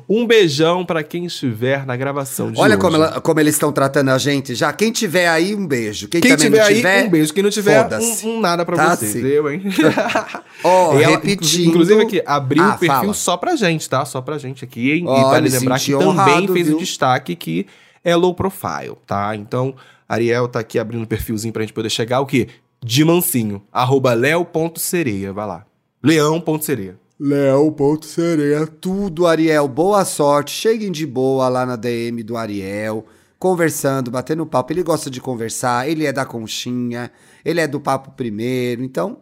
Um 0.09 0.27
beijão 0.27 0.87
pra 0.87 1.03
quem 1.03 1.27
estiver 1.27 1.85
na 1.85 1.95
gravação 1.95 2.51
de 2.51 2.59
Olha 2.59 2.77
hoje. 2.77 2.81
como, 2.81 2.97
ela- 2.97 3.21
como 3.21 3.39
eles 3.41 3.55
estão 3.55 3.71
tratando 3.71 4.09
a 4.09 4.17
gente 4.17 4.55
já. 4.55 4.73
Quem 4.73 4.91
tiver 4.91 5.29
aí, 5.29 5.55
um 5.55 5.67
beijo. 5.67 6.09
Quem, 6.09 6.19
Quem 6.23 6.31
também 6.31 6.47
tiver 6.47 6.59
não 6.61 6.67
aí, 6.67 6.77
tiver, 6.77 7.05
um 7.05 7.11
beijo. 7.11 7.35
Quem 7.35 7.43
não 7.43 7.51
tiver, 7.51 7.87
um, 8.25 8.29
um 8.31 8.41
nada 8.41 8.65
pra 8.65 8.75
Tá, 8.75 8.97
você. 8.97 9.07
sim. 9.09 9.21
Eu, 9.21 9.51
hein? 9.53 9.63
Ó, 10.65 10.99
ela, 10.99 11.11
repetindo. 11.19 11.69
Inclusive 11.69 12.01
aqui, 12.05 12.23
abriu 12.25 12.63
Ah, 12.65 12.69
o 12.75 12.79
perfil 12.79 12.89
fala. 12.97 13.13
só 13.13 13.37
pra 13.37 13.55
gente, 13.55 13.87
tá? 13.87 14.03
Só 14.07 14.23
pra 14.23 14.39
gente 14.39 14.65
aqui, 14.65 14.93
hein? 14.93 15.05
Ó, 15.07 15.21
e 15.21 15.25
vale 15.25 15.51
lembrar 15.51 15.79
que 15.79 15.93
também 15.93 16.07
honrado, 16.09 16.53
fez 16.55 16.67
viu? 16.69 16.77
o 16.77 16.81
destaque 16.81 17.37
que 17.37 17.67
é 18.03 18.17
low 18.17 18.33
profile, 18.35 18.97
tá? 19.07 19.37
Então, 19.37 19.75
Ariel 20.13 20.47
tá 20.49 20.61
aqui 20.61 20.79
abrindo 20.79 21.05
o 21.05 21.07
perfilzinho 21.07 21.53
pra 21.53 21.63
gente 21.63 21.73
poder 21.73 21.89
chegar 21.91 22.21
o 22.21 22.27
quê? 22.27 22.49
De 22.85 23.05
mansinho. 23.05 23.63
Arroba 23.73 24.13
leo.sereia, 24.13 25.33
vai 25.33 25.47
lá. 25.47 25.67
Leão.sereia. 26.03 26.99
Léo.sereia, 27.19 28.67
tudo, 28.67 29.27
Ariel. 29.27 29.69
Boa 29.69 30.05
sorte. 30.05 30.51
Cheguem 30.51 30.91
de 30.91 31.07
boa 31.07 31.49
lá 31.49 31.65
na 31.65 31.77
DM 31.77 32.23
do 32.23 32.37
Ariel. 32.37 33.07
Conversando, 33.39 34.11
batendo 34.11 34.45
papo. 34.45 34.73
Ele 34.73 34.83
gosta 34.83 35.09
de 35.09 35.21
conversar, 35.21 35.89
ele 35.89 36.05
é 36.05 36.13
da 36.13 36.25
conchinha, 36.27 37.11
ele 37.45 37.61
é 37.61 37.67
do 37.69 37.81
papo 37.81 38.11
primeiro. 38.13 38.83
Então, 38.83 39.19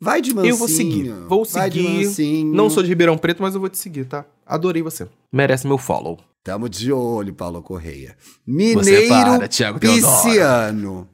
vai 0.00 0.20
de 0.20 0.34
mansinho. 0.34 0.52
Eu 0.52 0.56
vou 0.56 0.68
seguir. 0.68 1.10
Vou 1.28 1.44
Vai 1.44 1.70
de 1.70 1.80
seguir. 1.82 2.04
mansinho. 2.06 2.54
Não 2.54 2.68
sou 2.68 2.82
de 2.82 2.88
Ribeirão 2.88 3.16
Preto, 3.16 3.42
mas 3.42 3.54
eu 3.54 3.60
vou 3.60 3.68
te 3.70 3.78
seguir, 3.78 4.04
tá? 4.06 4.24
Adorei 4.44 4.82
você. 4.82 5.08
Merece 5.32 5.66
meu 5.66 5.78
follow. 5.78 6.18
Tamo 6.44 6.68
de 6.68 6.92
olho, 6.92 7.32
Paulo 7.32 7.62
Correia. 7.62 8.16
Mineiro 8.44 9.08
para, 9.08 9.46
Thiago. 9.48 9.78
Pisciano. 9.78 11.08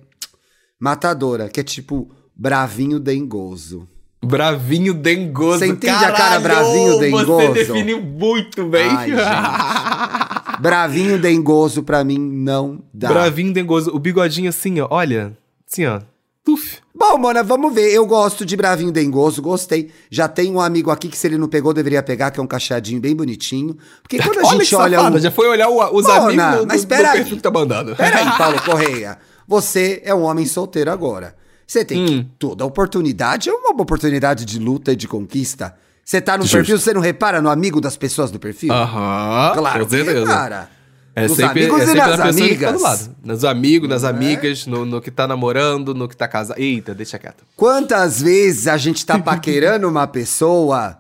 matadora, 0.79 1.49
que 1.49 1.59
é 1.59 1.63
tipo 1.63 2.11
bravinho 2.35 2.99
dengoso. 2.99 3.87
Bravinho 4.23 4.93
dengoso. 4.93 5.59
Você 5.59 5.67
entende 5.67 5.93
a 5.95 6.11
Caralho, 6.11 6.17
cara 6.17 6.39
bravinho 6.39 6.99
dengoso? 6.99 7.25
Você 7.25 7.53
definiu 7.53 8.01
muito 8.01 8.65
bem. 8.67 8.89
Ai, 8.89 9.09
gente. 9.09 9.21
Bravinho 10.61 11.19
dengoso 11.19 11.83
pra 11.83 12.03
mim 12.03 12.19
não 12.19 12.81
dá. 12.93 13.09
Bravinho 13.09 13.51
dengoso. 13.51 13.89
O 13.93 13.99
bigodinho 13.99 14.49
assim, 14.49 14.79
ó. 14.79 14.87
Olha. 14.91 15.33
Assim, 15.69 15.85
ó. 15.85 15.99
Tuf. 16.45 16.82
Bom, 17.11 17.17
Mona, 17.17 17.43
vamos 17.43 17.73
ver. 17.73 17.91
Eu 17.93 18.05
gosto 18.05 18.45
de 18.45 18.55
bravinho 18.55 18.89
dengoso, 18.91 19.41
gostei. 19.41 19.91
Já 20.09 20.27
tem 20.29 20.49
um 20.49 20.61
amigo 20.61 20.89
aqui 20.89 21.09
que 21.09 21.17
se 21.17 21.27
ele 21.27 21.37
não 21.37 21.49
pegou, 21.49 21.73
deveria 21.73 22.01
pegar, 22.01 22.31
que 22.31 22.39
é 22.39 22.43
um 22.43 22.47
cacheadinho 22.47 23.01
bem 23.01 23.13
bonitinho. 23.13 23.75
Porque 24.01 24.17
quando 24.19 24.37
a 24.39 24.47
olha 24.47 24.59
gente 24.59 24.73
olha 24.73 24.97
safada, 24.97 25.17
um... 25.17 25.19
Já 25.19 25.29
foi 25.29 25.47
olhar 25.49 25.67
o- 25.67 25.95
os 25.97 26.05
Mona, 26.05 26.15
amigos 26.45 26.61
do, 26.61 26.67
mas 26.67 26.85
pera 26.85 27.11
do 27.11 27.17
aí. 27.17 27.25
que 27.25 27.35
tá 27.41 27.51
mandando. 27.51 27.93
Peraí, 27.95 28.25
Paulo 28.37 28.61
Correia. 28.61 29.17
Você 29.45 30.01
é 30.05 30.15
um 30.15 30.21
homem 30.23 30.45
solteiro 30.45 30.89
agora. 30.91 31.35
Você 31.67 31.83
tem 31.83 32.01
Hum. 32.01 32.05
que. 32.05 32.27
Toda 32.39 32.63
oportunidade 32.65 33.49
é 33.49 33.53
uma 33.53 33.71
oportunidade 33.81 34.45
de 34.45 34.57
luta 34.57 34.93
e 34.93 34.95
de 34.95 35.07
conquista. 35.07 35.75
Você 36.05 36.21
tá 36.21 36.37
no 36.37 36.43
Justo. 36.43 36.57
perfil, 36.57 36.79
você 36.79 36.93
não 36.93 37.01
repara 37.01 37.41
no 37.41 37.49
amigo 37.49 37.81
das 37.81 37.97
pessoas 37.97 38.31
do 38.31 38.39
perfil? 38.39 38.71
Aham. 38.73 39.51
claro 39.55 39.83
com 39.85 39.89
certeza. 39.89 40.19
repara. 40.21 40.69
É 41.15 41.27
Nos 41.27 41.37
sempre, 41.37 41.65
amigos 41.65 41.79
é 41.79 41.83
e 41.83 41.85
sempre 41.87 41.99
nas 42.01 42.17
na 42.17 42.25
pessoa 42.25 42.47
que 42.49 42.55
tá 42.57 42.67
amigas. 42.69 42.73
do 42.73 42.83
lado. 42.83 43.15
Nos 43.23 43.45
amigos, 43.45 43.89
nas 43.89 44.03
é? 44.03 44.07
amigas, 44.07 44.65
no, 44.65 44.83
no 44.85 44.99
que 45.01 45.11
tá 45.11 45.27
namorando, 45.27 45.93
no 45.93 46.07
que 46.07 46.17
tá 46.17 46.27
casado. 46.27 46.59
Eita, 46.59 46.93
deixa 46.95 47.19
quieto. 47.19 47.43
Quantas 47.55 48.21
vezes 48.21 48.67
a 48.67 48.77
gente 48.77 49.05
tá 49.05 49.17
paquerando 49.19 49.87
uma 49.87 50.07
pessoa 50.07 50.97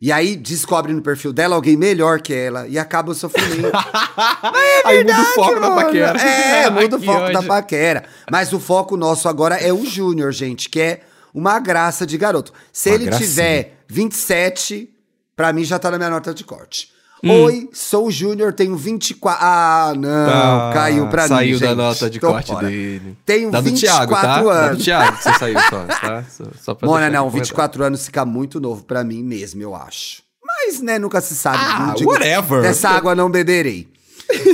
e 0.00 0.10
aí 0.12 0.36
descobre 0.36 0.92
no 0.92 1.02
perfil 1.02 1.32
dela 1.32 1.56
alguém 1.56 1.76
melhor 1.76 2.20
que 2.20 2.32
ela 2.32 2.66
e 2.68 2.78
acaba 2.78 3.10
o 3.10 3.14
sofrimento. 3.14 3.70
Aí 4.84 5.04
muda 5.04 5.20
o 5.20 5.24
foco 5.34 5.60
da 5.60 5.68
Mona. 5.68 5.74
paquera. 5.84 6.18
É, 6.20 6.70
muda 6.70 6.96
o 6.96 7.00
foco 7.04 7.32
da 7.32 7.38
ódio. 7.40 7.48
paquera. 7.48 8.04
Mas 8.30 8.52
o 8.52 8.58
foco 8.60 8.96
nosso 8.96 9.28
agora 9.28 9.56
é 9.56 9.72
o 9.72 9.84
Júnior, 9.84 10.32
gente, 10.32 10.70
que 10.70 10.80
é 10.80 11.00
uma 11.34 11.58
graça 11.58 12.06
de 12.06 12.16
garoto. 12.16 12.52
Se 12.72 12.88
Uma 12.88 12.94
ele 12.94 13.04
gracinha. 13.06 13.28
tiver 13.28 13.78
27, 13.88 14.88
pra 15.36 15.52
mim 15.52 15.64
já 15.64 15.78
tá 15.78 15.90
na 15.90 15.98
minha 15.98 16.08
nota 16.10 16.32
de 16.32 16.44
corte. 16.44 16.90
Hum. 17.22 17.30
Oi, 17.44 17.68
sou 17.72 18.06
o 18.06 18.10
Júnior, 18.10 18.52
tenho 18.52 18.74
24. 18.76 19.44
Ah, 19.44 19.92
não, 19.96 20.08
Ah, 20.08 20.70
caiu 20.72 21.06
pra 21.08 21.24
mim. 21.24 21.28
Saiu 21.28 21.60
da 21.60 21.66
gente. 21.66 21.76
nota 21.76 22.08
de 22.10 22.18
Tô 22.18 22.28
corte 22.28 22.50
fora. 22.52 22.66
dele. 22.66 23.16
Tenho 23.26 23.50
da 23.50 23.60
do 23.60 23.64
24 23.64 24.06
Thiago, 24.08 24.14
tá? 24.14 24.22
Da 24.36 24.42
do 24.42 24.48
anos. 24.48 24.84
Thiago 24.84 25.16
você 25.22 25.32
saiu 25.38 25.58
só, 25.68 25.84
tá? 25.84 26.24
Só, 26.30 26.44
só 26.58 26.74
pra 26.74 26.88
Mona, 26.88 27.10
não, 27.10 27.28
aqui 27.28 27.36
24 27.36 27.84
anos 27.84 28.06
fica 28.06 28.24
muito 28.24 28.58
novo 28.60 28.84
pra 28.84 29.04
mim 29.04 29.22
mesmo, 29.22 29.60
eu 29.62 29.74
acho. 29.74 30.22
Mas, 30.42 30.80
né, 30.80 30.98
nunca 30.98 31.20
se 31.20 31.34
sabe. 31.34 31.58
Ah, 31.60 31.94
digo, 31.96 32.10
whatever. 32.10 32.62
Dessa 32.62 32.88
água 32.88 33.14
não 33.14 33.30
beberei. 33.30 33.86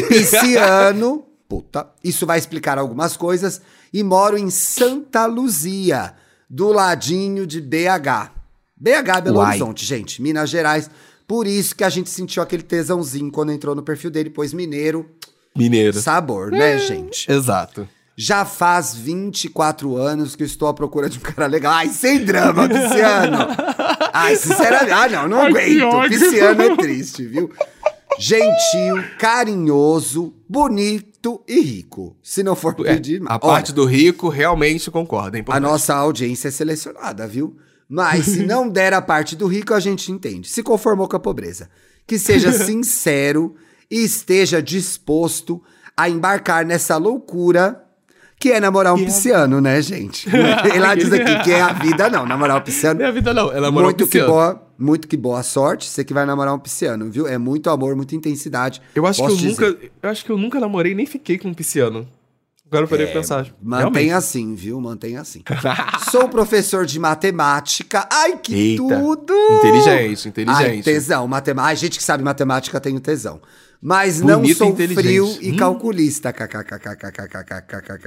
Pisciano, 0.09 1.25
puta, 1.49 1.87
isso 2.03 2.27
vai 2.27 2.39
explicar 2.39 2.79
algumas 2.79 3.17
coisas. 3.17 3.61
E 3.93 4.03
moro 4.03 4.37
em 4.37 4.51
Santa 4.51 5.27
Luzia, 5.27 6.15
do 6.49 6.73
ladinho 6.73 7.47
de 7.47 7.61
BH. 7.61 8.31
BH, 8.77 9.21
Belo 9.25 9.39
Uai. 9.39 9.49
Horizonte, 9.51 9.85
gente, 9.85 10.21
Minas 10.21 10.51
Gerais. 10.51 10.91
Por 11.27 11.47
isso 11.47 11.75
que 11.75 11.83
a 11.85 11.89
gente 11.89 12.09
sentiu 12.11 12.43
aquele 12.43 12.63
tesãozinho 12.63 13.31
quando 13.33 13.53
entrou 13.53 13.75
no 13.75 13.83
perfil 13.83 14.11
dele, 14.11 14.31
pois 14.31 14.53
mineiro, 14.55 15.07
Mineiro. 15.57 15.99
sabor, 16.01 16.51
né, 16.51 16.79
gente? 16.79 17.31
Exato. 17.31 17.89
Já 18.19 18.45
faz 18.47 18.95
24 18.95 19.97
anos 19.97 20.35
que 20.35 20.43
eu 20.43 20.47
estou 20.47 20.69
à 20.69 20.73
procura 20.75 21.09
de 21.11 21.19
um 21.19 21.21
cara 21.21 21.47
legal. 21.47 21.73
Ai, 21.75 21.89
sem 21.89 22.25
drama, 22.25 22.67
Pisciano. 22.69 23.39
Ai, 24.13 24.37
sinceramente. 24.37 24.93
Ah, 24.93 25.09
não, 25.09 25.29
não 25.29 25.41
Ai, 25.43 25.51
aguento. 25.81 26.09
Pisciano 26.09 26.63
é 26.63 26.77
triste, 26.77 27.27
viu? 27.27 27.51
Gentil, 28.19 29.05
carinhoso, 29.19 30.33
bonito 30.49 31.43
e 31.47 31.61
rico. 31.61 32.17
Se 32.23 32.43
não 32.43 32.57
for 32.57 32.75
É, 32.87 32.95
pedir... 32.95 33.21
a 33.27 33.33
Olha, 33.35 33.39
parte 33.41 33.73
do 33.73 33.85
rico 33.85 34.29
realmente 34.31 34.91
concorda. 34.91 35.39
é 35.39 35.45
a 35.49 35.61
nossa 35.61 35.95
audiência 35.95 36.49
é 36.49 36.51
selecionada, 36.51 37.27
viu? 37.27 37.57
Mas 37.89 38.25
se 38.27 38.45
não 38.45 38.69
der 38.71 38.93
a 38.95 39.01
parte 39.03 39.37
do 39.37 39.47
rico, 39.47 39.73
a 39.75 39.81
gente 39.81 40.11
entende. 40.11 40.49
Se 40.49 40.63
conformou 40.63 41.09
com 41.09 41.17
a 41.17 41.21
pobreza. 41.21 41.69
Que 42.07 42.19
seja 42.19 42.51
sincero 42.65 43.55
e 43.91 44.05
esteja 44.05 44.61
disposto 44.63 45.63
a 45.97 46.09
embarcar 46.09 46.65
nessa 46.65 46.97
loucura 46.97 47.83
que 48.39 48.53
é 48.53 48.61
namorar 48.61 48.93
um 48.93 48.97
Que 48.99 49.03
é- 49.05 49.07
pisciano, 49.07 49.61
né, 49.63 49.81
gente? 49.81 50.29
Lá 50.79 50.95
diz 50.95 51.11
aqui 51.11 51.43
que 51.43 51.51
é 51.53 51.61
a 51.63 51.73
vida, 51.73 52.11
não. 52.11 52.27
Namorar 52.27 52.59
um 52.59 52.61
pisciano. 52.61 53.01
É 53.01 53.07
a 53.07 53.11
vida 53.11 53.33
não, 53.33 53.51
ela 53.51 53.63
namorou 53.69 53.89
Muito 53.89 54.05
um 54.05 54.07
que, 54.07 54.13
pisciano. 54.13 54.29
boa, 54.33 54.63
muito 54.79 55.09
que 55.09 55.17
boa 55.17 55.43
sorte, 55.43 55.89
você 55.89 56.05
que 56.05 56.13
vai 56.13 56.27
namorar 56.27 56.53
um 56.55 56.59
pisciano, 56.59 57.11
viu? 57.11 57.27
É 57.27 57.39
muito 57.39 57.71
amor, 57.71 57.97
muita 57.97 58.15
intensidade. 58.15 58.83
Eu 58.95 59.07
acho 59.07 59.23
Posso 59.23 59.37
que 59.39 59.45
eu 59.47 59.49
dizer. 59.51 59.67
nunca, 59.71 59.87
eu 60.03 60.11
acho 60.11 60.25
que 60.25 60.31
eu 60.31 60.37
nunca 60.37 60.61
namorei 60.61 60.95
nem 60.95 61.07
fiquei 61.07 61.39
com 61.39 61.49
um 61.49 61.55
pisciano. 61.55 62.07
Agora 62.67 62.85
eu 62.85 62.89
parei 62.89 63.07
é, 63.07 63.13
pensar. 63.13 63.47
Mantém 63.63 64.13
assim, 64.13 64.55
viu? 64.55 64.81
Mantém 64.81 65.17
assim. 65.17 65.43
Sou 66.11 66.29
professor 66.29 66.85
de 66.85 66.99
matemática. 66.99 68.09
Ai, 68.11 68.39
que 68.39 68.55
Eita. 68.55 68.83
tudo! 68.83 69.33
Inteligente, 69.59 70.29
inteligente. 70.29 70.65
Ai, 70.65 70.83
tesão. 70.83 71.29
Matem... 71.29 71.55
Ai, 71.59 71.77
gente 71.77 71.97
que 71.97 72.05
sabe 72.05 72.25
matemática 72.25 72.81
tem 72.81 72.97
o 72.97 73.01
tesão. 73.01 73.41
Mas 73.81 74.21
Bonito 74.21 74.39
não 74.39 74.55
sou 74.55 74.75
frio 74.75 75.27
hum. 75.27 75.39
e 75.41 75.57
calculista. 75.57 76.35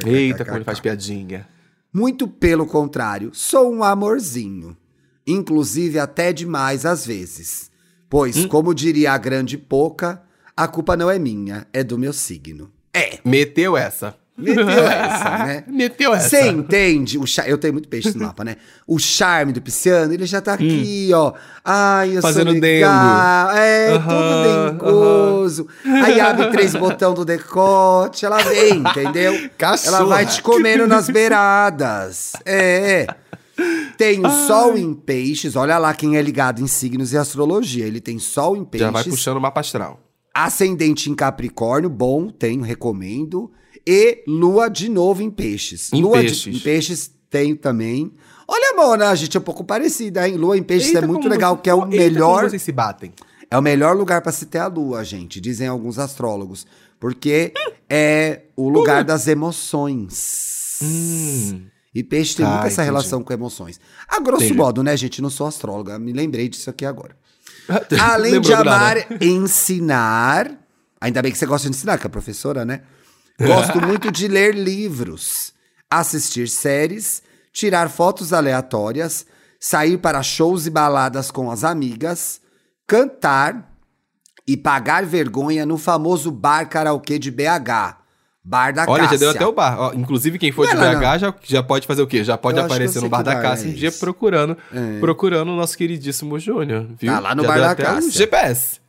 Eita, 0.06 0.44
como 0.44 0.58
ele 0.58 0.66
faz 0.66 0.80
piadinha. 0.80 1.48
Muito 1.94 2.28
pelo 2.28 2.66
contrário, 2.66 3.32
sou 3.34 3.74
um 3.74 3.84
amorzinho. 3.84 4.76
Inclusive 5.26 6.00
até 6.00 6.34
demais 6.34 6.86
às 6.86 7.06
vezes. 7.06 7.72
Pois, 8.10 8.36
hum. 8.36 8.48
como 8.48 8.74
diria 8.74 9.14
a 9.14 9.18
grande 9.18 9.58
pouca, 9.58 10.22
a 10.58 10.68
culpa 10.68 10.98
não 10.98 11.10
é 11.10 11.18
minha, 11.18 11.66
é 11.72 11.84
do 11.84 11.98
meu 11.98 12.12
signo. 12.12 12.70
É. 12.94 13.20
Meteu 13.24 13.78
essa 13.78 14.18
meteu 14.40 14.88
essa, 14.88 15.38
né? 15.46 15.64
Meteu 15.68 16.14
essa. 16.14 16.30
Você 16.30 16.48
entende? 16.48 17.18
O 17.18 17.26
char... 17.28 17.48
Eu 17.48 17.58
tenho 17.58 17.74
muito 17.74 17.88
peixe 17.88 18.12
no 18.18 18.26
mapa, 18.26 18.44
né? 18.44 18.56
O 18.88 18.98
charme 18.98 19.54
do 19.54 19.62
pisciano, 19.62 20.14
ele 20.14 20.26
já 20.26 20.42
tá 20.42 20.54
aqui, 20.54 21.10
ó. 21.14 21.34
Ai, 21.64 22.16
eu 22.16 22.20
Hum. 22.20 22.22
Fazendo 22.22 22.52
sou 22.52 22.60
legal. 22.60 23.52
É, 23.52 23.94
Aham, 23.94 24.10
tudo 24.10 24.78
dengoso. 24.78 25.68
Aí 25.86 26.20
abre 26.20 26.48
três 26.52 26.74
botão 26.74 27.14
do 27.14 27.24
decote, 27.26 28.26
ela 28.26 28.38
vem, 28.44 28.80
entendeu? 28.80 29.50
Cachorra. 29.58 29.98
Ela 29.98 30.06
vai 30.06 30.26
te 30.26 30.42
comendo 30.42 30.88
nas 30.88 31.10
beiradas. 31.10 32.34
É, 32.46 33.02
é. 33.04 33.08
Tem 33.98 34.26
o 34.26 34.30
sol 34.48 34.78
em 34.78 34.94
peixes, 34.94 35.56
olha 35.58 35.78
lá 35.78 35.94
quem 35.94 36.16
é 36.16 36.22
ligado 36.22 36.62
em 36.62 36.68
signos 36.68 37.12
e 37.12 37.18
astrologia. 37.18 37.86
Ele 37.86 38.00
tem 38.00 38.18
sol 38.18 38.56
em 38.56 38.64
peixes. 38.64 38.88
Já 38.88 38.92
vai 38.92 39.04
puxando 39.04 39.38
o 39.38 39.42
mapa 39.42 39.60
astral. 39.60 40.00
Ascendente 40.34 41.10
em 41.10 41.16
Capricórnio, 41.16 41.90
bom, 41.90 42.30
tenho, 42.30 42.62
recomendo. 42.62 43.52
E 43.86 44.24
lua 44.28 44.70
de 44.70 44.88
novo 44.90 45.22
em 45.22 45.30
peixes. 45.32 45.92
Em 45.94 46.02
lua 46.02 46.20
peixes. 46.20 46.38
De, 46.42 46.52
em 46.52 46.60
peixes 46.60 47.12
tenho 47.30 47.56
também. 47.56 48.12
Olha, 48.48 48.76
Mona, 48.76 49.10
a 49.10 49.16
gente 49.16 49.36
é 49.38 49.40
um 49.40 49.44
pouco 49.44 49.64
parecida, 49.64 50.28
hein? 50.28 50.36
Lua 50.36 50.58
em 50.58 50.64
peixes 50.64 50.88
Eita, 50.90 51.00
é 51.00 51.08
muito 51.08 51.28
legal, 51.30 51.56
você- 51.56 51.62
que 51.64 51.70
é 51.70 51.74
o 51.74 51.86
melhor. 51.86 52.50
vocês 52.50 52.62
se 52.62 52.72
batem. 52.72 53.12
É 53.52 53.58
o 53.58 53.62
melhor 53.62 53.96
lugar 53.96 54.22
pra 54.22 54.32
se 54.32 54.46
ter 54.46 54.60
a 54.60 54.68
lua, 54.68 55.04
gente, 55.04 55.42
dizem 55.42 55.68
alguns 55.68 55.98
astrólogos. 55.98 56.68
Porque 57.00 57.54
é 57.90 58.42
o 58.56 58.70
lugar 58.70 59.04
das 59.04 59.28
emoções. 59.28 60.80
Hum. 60.82 61.62
E 61.94 62.04
peixe 62.04 62.36
tem 62.36 62.46
Ah, 62.46 62.50
muito 62.50 62.66
essa 62.68 62.74
entendi. 62.82 62.86
relação 62.86 63.24
com 63.24 63.34
emoções. 63.34 63.80
A 64.08 64.20
grosso 64.20 64.44
Entendi. 64.44 64.58
modo, 64.60 64.84
né, 64.84 64.96
gente? 64.96 65.22
Não 65.22 65.30
sou 65.30 65.48
astróloga, 65.48 65.98
me 65.98 66.14
lembrei 66.14 66.48
disso 66.48 66.70
aqui 66.70 66.86
agora. 66.86 67.16
Além 68.00 68.42
de 68.42 68.50
nada. 68.52 68.62
amar 68.62 68.98
ensinar, 69.22 70.52
ainda 71.00 71.22
bem 71.22 71.32
que 71.32 71.38
você 71.38 71.46
gosta 71.46 71.70
de 71.70 71.76
ensinar, 71.76 71.98
que 71.98 72.08
é 72.08 72.10
professora, 72.10 72.66
né? 72.66 72.82
Gosto 73.40 73.80
muito 73.80 74.12
de 74.12 74.28
ler 74.28 74.54
livros, 74.54 75.54
assistir 75.90 76.50
séries, 76.50 77.24
tirar 77.54 77.90
fotos 77.90 78.34
aleatórias, 78.34 79.26
sair 79.60 79.98
para 79.98 80.22
shows 80.22 80.66
e 80.66 80.70
baladas 80.70 81.32
com 81.32 81.50
as 81.50 81.64
amigas, 81.64 82.42
cantar 82.86 83.72
e 84.48 84.58
pagar 84.58 85.06
vergonha 85.06 85.66
no 85.66 85.78
famoso 85.78 86.32
bar 86.32 86.68
karaokê 86.68 87.20
de 87.20 87.32
BH. 87.32 87.99
Bar 88.50 88.74
da 88.74 88.86
Olha, 88.88 89.04
já 89.04 89.10
Cássia. 89.12 89.20
deu 89.20 89.30
até 89.30 89.46
o 89.46 89.52
bar. 89.52 89.80
Ó, 89.80 89.94
inclusive, 89.94 90.40
quem 90.40 90.52
for 90.52 90.66
de 90.68 90.74
Não, 90.74 90.82
não, 90.82 91.00
BH 91.00 91.20
já, 91.20 91.34
já 91.44 91.62
pode 91.62 91.86
fazer 91.86 92.02
o 92.02 92.08
quê? 92.08 92.24
Já 92.24 92.36
pode 92.36 92.58
Eu 92.58 92.66
aparecer 92.66 93.00
no 93.00 93.08
bar 93.08 93.22
da 93.22 93.36
bar 93.36 93.42
Cássia 93.44 93.68
é 93.68 93.70
um 93.70 93.74
dia 93.76 93.92
procurando, 93.92 94.58
É. 94.74 95.00
procurando 95.00 95.50
o 95.52 95.56
nosso 95.56 95.78
queridíssimo 95.78 96.40
Júnior, 96.40 96.88
viu? 96.98 97.14
Tá 97.14 97.20
lá 97.20 97.36
no 97.36 97.44
Já 97.44 97.48
bar 97.48 97.60
da 97.60 97.72
um 97.72 97.76
Cássia. 97.76 98.12
GPS. 98.12 98.80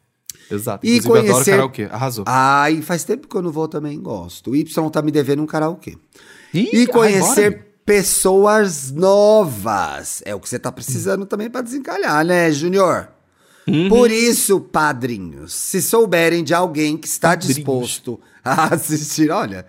Exato. 0.50 0.86
E 0.86 0.96
Inclusive, 0.96 1.08
eu 1.08 1.20
adoro 1.20 1.32
conhecer- 1.34 1.50
karaokê. 1.50 1.88
Arrasou. 1.92 2.24
Ai, 2.26 2.80
faz 2.80 3.04
tempo 3.04 3.28
que 3.28 3.36
eu 3.36 3.42
não 3.42 3.52
vou 3.52 3.68
também, 3.68 4.00
gosto. 4.00 4.50
O 4.52 4.56
Y 4.56 4.90
tá 4.90 5.02
me 5.02 5.10
devendo 5.12 5.42
um 5.42 5.46
karaokê. 5.46 5.94
Ih, 6.54 6.70
E 6.72 6.86
conhecer 6.86 7.66
pessoas 7.84 8.90
novas. 8.90 10.22
É 10.24 10.34
o 10.34 10.40
que 10.40 10.48
você 10.48 10.58
tá 10.58 10.72
precisando 10.72 11.26
também 11.26 11.50
pra 11.50 11.60
desencalhar, 11.60 12.24
né, 12.24 12.50
Júnior? 12.50 13.08
Por 13.88 14.10
isso, 14.10 14.60
padrinhos, 14.60 15.52
se 15.52 15.80
souberem 15.80 16.42
de 16.42 16.54
alguém 16.54 16.96
que 16.96 17.06
está 17.06 17.30
Padrinhos. 17.30 17.56
disposto 17.56 18.20
a 18.44 18.72
assistir, 18.74 19.30
olha, 19.30 19.66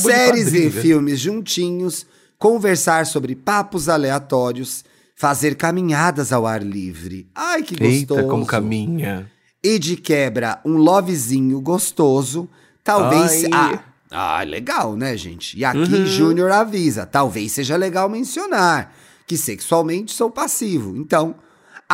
séries 0.00 0.52
e 0.52 0.70
filmes 0.70 1.20
juntinhos, 1.20 2.06
conversar 2.38 3.06
sobre 3.06 3.34
papos 3.34 3.88
aleatórios, 3.88 4.84
fazer 5.14 5.54
caminhadas 5.54 6.32
ao 6.32 6.46
ar 6.46 6.62
livre. 6.62 7.28
Ai, 7.34 7.62
que 7.62 7.76
gostoso. 7.76 8.20
Eita, 8.20 8.28
como 8.28 8.44
caminha. 8.46 9.30
E 9.62 9.78
de 9.78 9.96
quebra, 9.96 10.60
um 10.64 10.76
lovezinho 10.76 11.60
gostoso. 11.60 12.48
Talvez. 12.82 13.44
Ai. 13.44 13.50
Ah, 13.52 13.84
ah, 14.10 14.42
legal, 14.42 14.96
né, 14.96 15.16
gente? 15.16 15.58
E 15.58 15.64
aqui 15.64 15.78
Uhum. 15.78 16.06
Júnior 16.06 16.50
avisa: 16.50 17.06
talvez 17.06 17.52
seja 17.52 17.76
legal 17.76 18.08
mencionar 18.08 18.94
que 19.26 19.36
sexualmente 19.36 20.12
sou 20.12 20.30
passivo. 20.30 20.96
Então, 20.96 21.34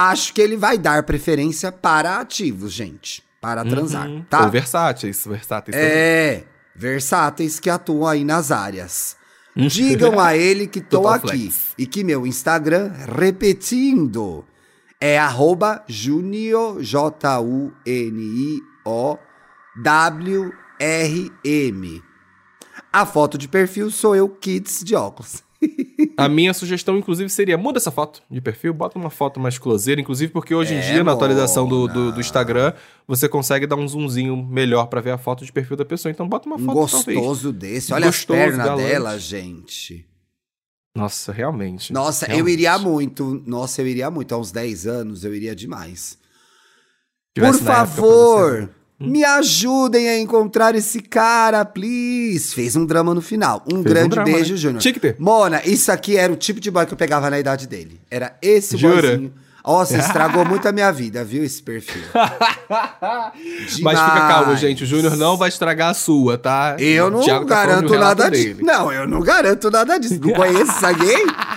acho 0.06 0.32
que 0.34 0.40
ele 0.40 0.56
vai 0.56 0.78
dar 0.78 1.02
preferência 1.02 1.70
para 1.72 2.18
ativos, 2.18 2.72
gente. 2.72 3.22
Para 3.40 3.64
transar, 3.64 4.08
Uhum. 4.08 4.24
tá? 4.28 4.44
Ou 4.44 4.50
versáteis, 4.50 5.24
versáteis 5.26 5.76
também. 5.76 5.90
É, 5.92 6.44
versáteis 6.74 7.60
que 7.60 7.70
atuam 7.70 8.06
aí 8.06 8.24
nas 8.24 8.50
áreas. 8.50 9.16
Digam 9.56 10.18
a 10.20 10.36
ele 10.36 10.66
que 10.66 10.80
tô 10.82 10.98
Total 11.02 11.12
aqui 11.14 11.28
flex. 11.50 11.74
e 11.78 11.86
que 11.86 12.02
meu 12.04 12.26
Instagram, 12.26 12.92
repetindo, 13.16 14.44
é 15.00 15.18
arroba 15.18 15.84
junio, 15.88 16.78
J-U-N-I-O, 17.86 19.18
W-R-M. 20.80 22.02
A 22.92 23.04
foto 23.06 23.36
de 23.38 23.48
perfil 23.48 23.90
sou 23.90 24.14
eu, 24.16 24.28
Kids, 24.28 24.82
de 24.84 24.94
óculos. 24.94 25.42
A 26.18 26.28
minha 26.28 26.52
sugestão, 26.52 26.98
inclusive, 26.98 27.30
seria 27.30 27.56
muda 27.56 27.78
essa 27.78 27.90
foto 27.92 28.20
de 28.28 28.40
perfil, 28.40 28.74
bota 28.74 28.98
uma 28.98 29.08
foto 29.08 29.38
mais 29.38 29.56
closeira, 29.56 30.00
inclusive 30.00 30.32
porque 30.32 30.52
hoje 30.54 30.74
em 30.74 30.78
É, 30.78 30.80
dia, 30.92 31.04
na 31.04 31.12
atualização 31.12 31.68
do, 31.68 31.86
do, 31.86 32.10
do 32.12 32.20
Instagram, 32.20 32.72
você 33.06 33.28
consegue 33.28 33.66
dar 33.68 33.76
um 33.76 33.86
zoomzinho 33.86 34.36
melhor 34.36 34.86
pra 34.86 35.00
ver 35.00 35.12
a 35.12 35.18
foto 35.18 35.44
de 35.44 35.52
perfil 35.52 35.76
da 35.76 35.84
pessoa. 35.84 36.10
Então 36.10 36.28
bota 36.28 36.48
uma 36.48 36.56
Um 36.56 36.64
foto, 36.64 36.90
talvez. 36.90 37.18
gostoso 37.18 37.52
desse. 37.52 37.92
Olha 37.92 38.06
Gostoso, 38.06 38.38
as 38.40 38.46
pernas 38.46 38.66
galante. 38.66 38.86
dela, 38.88 39.18
gente. 39.18 40.06
Nossa, 40.96 41.30
realmente. 41.30 41.92
Nossa, 41.92 42.24
eu 42.26 42.30
Realmente. 42.30 42.52
iria 42.54 42.78
muito. 42.78 43.42
Nossa, 43.46 43.80
eu 43.82 43.86
iria 43.86 44.10
muito. 44.10 44.34
Há 44.34 44.38
uns 44.38 44.50
10 44.50 44.86
anos 44.88 45.22
eu 45.24 45.32
iria 45.32 45.54
demais. 45.54 46.18
Por 47.34 47.54
favor. 47.54 48.70
Me 49.00 49.24
ajudem 49.24 50.08
a 50.08 50.18
encontrar 50.18 50.74
esse 50.74 51.00
cara, 51.00 51.64
please. 51.64 52.54
Fez 52.54 52.74
um 52.74 52.84
drama 52.84 53.14
no 53.14 53.22
final. 53.22 53.62
Um 53.66 53.70
Fez 53.70 53.80
um 53.80 53.82
grande 53.82 54.08
drama, 54.10 54.24
beijo, 54.32 54.54
né? 54.54 54.58
Júnior. 54.58 54.80
Tinha 54.80 54.94
que 54.94 55.00
ter. 55.00 55.16
Mona, 55.18 55.62
isso 55.64 55.92
aqui 55.92 56.16
era 56.16 56.32
o 56.32 56.36
tipo 56.36 56.60
de 56.60 56.70
boy 56.70 56.84
que 56.84 56.92
eu 56.92 56.96
pegava 56.96 57.30
na 57.30 57.38
idade 57.38 57.68
dele. 57.68 58.00
Era 58.10 58.36
esse 58.42 58.76
Jura? 58.76 59.02
boyzinho. 59.02 59.32
Nossa, 59.64 59.98
estragou 59.98 60.44
muito 60.46 60.66
a 60.66 60.72
minha 60.72 60.90
vida, 60.90 61.22
viu, 61.22 61.44
esse 61.44 61.62
perfil. 61.62 62.02
Mas 63.82 63.98
fica 63.98 64.28
calmo, 64.28 64.56
gente. 64.56 64.84
O 64.84 64.86
Júnior 64.86 65.14
não 65.16 65.36
vai 65.36 65.50
estragar 65.50 65.90
a 65.90 65.94
sua, 65.94 66.38
tá? 66.38 66.76
Eu 66.78 67.10
não 67.10 67.20
tá 67.20 67.44
garanto 67.44 67.92
relato 67.92 68.22
nada 68.22 68.30
disso. 68.30 68.64
Não, 68.64 68.90
eu 68.90 69.06
não 69.06 69.20
garanto 69.20 69.70
nada 69.70 69.98
disso. 69.98 70.18
Não 70.20 70.32
conheço 70.32 70.70
essa 70.70 70.92
gay. 70.92 71.26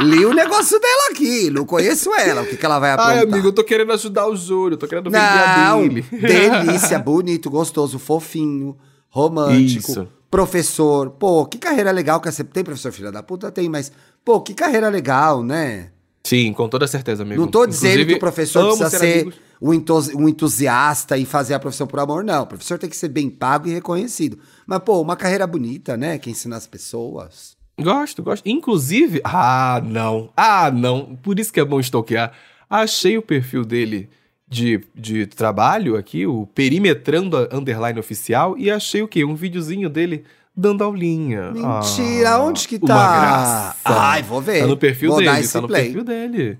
Li 0.00 0.24
o 0.24 0.32
negócio 0.34 0.78
dela 0.80 1.10
aqui. 1.10 1.50
Não 1.50 1.64
conheço 1.64 2.12
ela. 2.14 2.42
O 2.42 2.46
que, 2.46 2.56
que 2.56 2.64
ela 2.66 2.78
vai 2.78 2.92
aprontar? 2.92 3.16
Ai, 3.16 3.22
amigo, 3.22 3.48
eu 3.48 3.52
tô 3.52 3.62
querendo 3.64 3.92
ajudar 3.92 4.26
o 4.28 4.36
Júnior, 4.36 4.76
tô 4.76 4.86
querendo 4.88 5.10
vender 5.10 5.18
a 5.18 5.56
Não, 5.70 5.80
dele. 5.88 6.02
delícia, 6.10 6.98
bonito, 7.00 7.48
gostoso, 7.50 7.98
fofinho, 7.98 8.76
romântico, 9.08 9.90
Isso. 9.92 10.08
professor. 10.30 11.10
Pô, 11.10 11.46
que 11.46 11.58
carreira 11.58 11.90
legal 11.90 12.20
que 12.20 12.30
você 12.30 12.42
tem, 12.44 12.64
professor 12.64 12.92
filha 12.92 13.12
da 13.12 13.22
puta? 13.22 13.50
Tem, 13.52 13.68
mas, 13.68 13.92
pô, 14.24 14.40
que 14.40 14.54
carreira 14.54 14.88
legal, 14.88 15.42
né? 15.42 15.90
Sim, 16.24 16.52
com 16.54 16.68
toda 16.68 16.86
certeza, 16.86 17.22
amigo. 17.22 17.40
Não 17.40 17.46
tô 17.48 17.66
dizendo 17.66 17.90
Inclusive, 18.00 18.10
que 18.12 18.16
o 18.16 18.20
professor 18.20 18.64
precisa 18.76 18.90
ser 18.98 19.12
amigos. 19.20 19.34
um, 19.60 19.74
entus- 19.74 20.08
um 20.14 20.26
entusiasta 20.28 21.18
e 21.18 21.26
fazer 21.26 21.52
a 21.54 21.58
profissão 21.60 21.86
por 21.86 22.00
amor, 22.00 22.24
não. 22.24 22.42
O 22.42 22.46
professor 22.46 22.78
tem 22.78 22.88
que 22.88 22.96
ser 22.96 23.08
bem 23.08 23.28
pago 23.28 23.68
e 23.68 23.72
reconhecido. 23.74 24.38
Mas, 24.66 24.78
pô, 24.80 25.00
uma 25.02 25.16
carreira 25.16 25.46
bonita, 25.46 25.96
né? 25.98 26.16
Que 26.18 26.30
ensina 26.30 26.56
as 26.56 26.66
pessoas. 26.66 27.53
Gosto, 27.80 28.22
gosto. 28.22 28.46
Inclusive. 28.48 29.20
Ah, 29.24 29.82
não. 29.84 30.30
Ah, 30.36 30.70
não. 30.70 31.16
Por 31.16 31.38
isso 31.38 31.52
que 31.52 31.60
é 31.60 31.64
bom 31.64 31.80
stalkear. 31.80 32.32
Achei 32.70 33.18
o 33.18 33.22
perfil 33.22 33.64
dele 33.64 34.08
de, 34.48 34.80
de 34.94 35.26
trabalho 35.26 35.96
aqui, 35.96 36.26
o 36.26 36.46
Perimetrando 36.54 37.48
Underline 37.52 37.98
Oficial, 37.98 38.56
e 38.56 38.70
achei 38.70 39.02
o 39.02 39.08
quê? 39.08 39.24
Um 39.24 39.34
videozinho 39.34 39.88
dele 39.88 40.24
dando 40.56 40.84
aulinha. 40.84 41.50
Mentira, 41.50 42.30
Ah, 42.30 42.42
onde 42.42 42.68
que 42.68 42.76
uma 42.76 42.86
tá? 42.86 43.20
graça. 43.20 43.76
Ai, 43.84 44.22
vou 44.22 44.40
ver. 44.40 44.60
Tá 44.60 44.66
no 44.68 44.76
perfil 44.76 45.10
Vou 45.10 45.18
dele, 45.18 45.48
tá 45.48 45.60
no 45.60 45.66
play. 45.68 45.84
perfil 45.84 46.04
dele. 46.04 46.58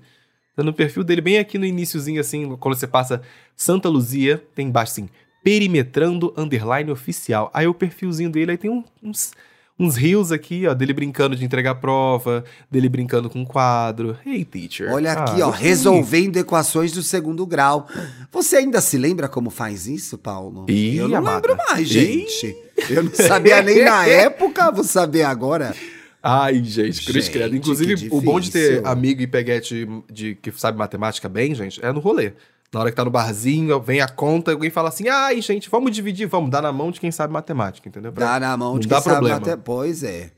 Tá 0.55 0.63
no 0.63 0.73
perfil 0.73 1.03
dele, 1.03 1.21
bem 1.21 1.37
aqui 1.37 1.57
no 1.57 1.65
iniciozinho, 1.65 2.19
assim, 2.19 2.55
quando 2.57 2.75
você 2.75 2.87
passa 2.87 3.21
Santa 3.55 3.87
Luzia, 3.89 4.41
tem 4.53 4.67
embaixo 4.67 4.91
assim, 4.93 5.09
perimetrando 5.43 6.33
underline 6.37 6.91
oficial. 6.91 7.49
Aí 7.53 7.67
o 7.67 7.73
perfilzinho 7.73 8.29
dele, 8.29 8.51
aí 8.51 8.57
tem 8.57 8.69
um- 8.69 8.83
uns, 9.03 9.31
uns 9.77 9.95
rios 9.97 10.31
aqui, 10.31 10.65
ó, 10.67 10.73
dele 10.73 10.93
brincando 10.93 11.35
de 11.35 11.43
entregar 11.43 11.75
prova, 11.75 12.43
dele 12.71 12.87
brincando 12.87 13.29
com 13.29 13.45
quadro. 13.45 14.17
Hey, 14.25 14.45
teacher. 14.45 14.91
Olha 14.91 15.11
Ah, 15.13 15.23
aqui, 15.23 15.41
ó, 15.41 15.49
resolvendo 15.49 16.37
equações 16.37 16.91
do 16.91 17.03
segundo 17.03 17.45
grau. 17.45 17.87
Você 18.31 18.57
ainda 18.57 18.79
se 18.81 18.97
lembra 18.97 19.27
como 19.27 19.49
faz 19.49 19.85
isso, 19.87 20.17
Paulo? 20.17 20.65
Ih, 20.69 20.97
eu 20.97 21.07
não 21.09 21.17
amada. 21.17 21.47
lembro 21.47 21.57
mais, 21.69 21.89
Ih. 21.89 21.93
gente. 22.27 22.55
Eu 22.89 23.03
não 23.03 23.13
sabia 23.13 23.61
nem 23.61 23.83
na 23.83 24.05
época, 24.07 24.71
vou 24.71 24.83
saber 24.83 25.23
agora. 25.23 25.75
Ai, 26.23 26.63
gente, 26.63 27.05
cruz 27.05 27.29
credo. 27.29 27.55
Inclusive, 27.55 28.09
que 28.09 28.15
o 28.15 28.19
bom 28.19 28.39
de 28.39 28.49
ter 28.49 28.85
amigo 28.87 29.21
e 29.21 29.27
peguete 29.27 29.87
de, 30.11 30.33
que 30.35 30.51
sabe 30.53 30.75
matemática 30.77 31.29
bem, 31.29 31.53
gente, 31.53 31.83
é 31.85 31.91
no 31.91 31.99
rolê. 31.99 32.31
Na 32.75 32.81
hora 32.81 32.89
que 32.91 32.97
tá 32.97 33.05
no 33.05 33.09
barzinho, 33.09 33.79
vem 33.79 34.01
a 34.01 34.07
conta, 34.09 34.51
alguém 34.51 34.69
fala 34.69 34.89
assim, 34.89 35.07
ai, 35.07 35.39
gente, 35.41 35.69
vamos 35.69 35.93
dividir, 35.93 36.27
vamos 36.27 36.49
dar 36.51 36.61
na 36.61 36.73
mão 36.73 36.91
de 36.91 36.99
quem 36.99 37.09
sabe 37.09 37.31
matemática, 37.31 37.87
entendeu? 37.87 38.11
Pra- 38.11 38.33
Dá 38.33 38.39
na 38.41 38.57
mão 38.57 38.73
não 38.73 38.79
de 38.81 38.89
quem 38.89 38.97
sabe 39.01 39.15
problema. 39.15 39.39
mate- 39.39 39.61
Pois 39.63 40.03
é. 40.03 40.31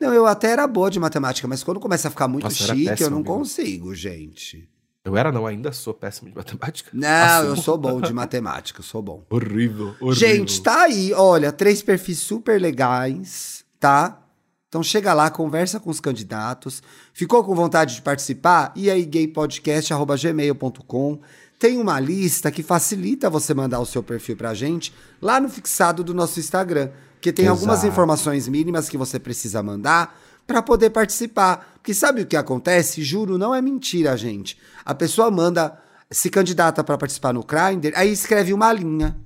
Não, 0.00 0.10
eu 0.14 0.24
até 0.26 0.52
era 0.52 0.66
boa 0.66 0.90
de 0.90 0.98
matemática, 0.98 1.46
mas 1.46 1.62
quando 1.62 1.78
começa 1.78 2.08
a 2.08 2.10
ficar 2.10 2.26
muito 2.26 2.44
Nossa, 2.44 2.62
eu 2.62 2.68
chique, 2.68 2.84
eu 2.86 2.90
péssimo, 2.92 3.10
não 3.10 3.16
amigo. 3.18 3.34
consigo, 3.34 3.94
gente. 3.94 4.66
Eu 5.04 5.14
era, 5.14 5.30
não, 5.30 5.46
ainda 5.46 5.72
sou 5.72 5.92
péssimo 5.92 6.30
de 6.30 6.34
matemática. 6.36 6.88
Não, 6.94 7.06
Assumo. 7.06 7.50
eu 7.52 7.56
sou 7.56 7.76
bom 7.76 8.00
de 8.00 8.14
matemática, 8.16 8.80
eu 8.80 8.84
sou 8.84 9.02
bom. 9.02 9.22
Horrível, 9.28 9.88
horrível. 10.00 10.14
Gente, 10.14 10.62
tá 10.62 10.84
aí, 10.84 11.12
olha, 11.12 11.52
três 11.52 11.82
perfis 11.82 12.18
super 12.18 12.58
legais, 12.58 13.62
tá? 13.78 14.22
Então 14.70 14.82
chega 14.82 15.12
lá, 15.12 15.28
conversa 15.30 15.78
com 15.78 15.90
os 15.90 16.00
candidatos. 16.00 16.82
Ficou 17.12 17.44
com 17.44 17.54
vontade 17.54 17.96
de 17.96 18.00
participar? 18.02 18.72
E 18.74 18.88
aí, 18.90 19.04
gaypodcast.gmail.com. 19.04 21.20
Tem 21.58 21.78
uma 21.78 21.98
lista 22.00 22.50
que 22.50 22.62
facilita 22.62 23.30
você 23.30 23.54
mandar 23.54 23.80
o 23.80 23.86
seu 23.86 24.02
perfil 24.02 24.36
pra 24.36 24.52
gente 24.54 24.92
lá 25.22 25.40
no 25.40 25.48
fixado 25.48 26.02
do 26.04 26.12
nosso 26.12 26.38
Instagram. 26.40 26.90
Porque 27.14 27.32
tem 27.32 27.46
algumas 27.48 27.78
Exato. 27.78 27.88
informações 27.92 28.46
mínimas 28.48 28.88
que 28.88 28.98
você 28.98 29.18
precisa 29.18 29.62
mandar 29.62 30.18
pra 30.46 30.60
poder 30.60 30.90
participar. 30.90 31.72
Porque 31.74 31.94
sabe 31.94 32.22
o 32.22 32.26
que 32.26 32.36
acontece? 32.36 33.02
Juro, 33.02 33.38
não 33.38 33.54
é 33.54 33.62
mentira, 33.62 34.14
gente. 34.16 34.58
A 34.84 34.94
pessoa 34.94 35.30
manda, 35.30 35.78
se 36.10 36.28
candidata 36.28 36.84
pra 36.84 36.98
participar 36.98 37.32
no 37.32 37.42
Grindr, 37.42 37.92
aí 37.96 38.12
escreve 38.12 38.52
uma 38.52 38.70
linha. 38.72 39.16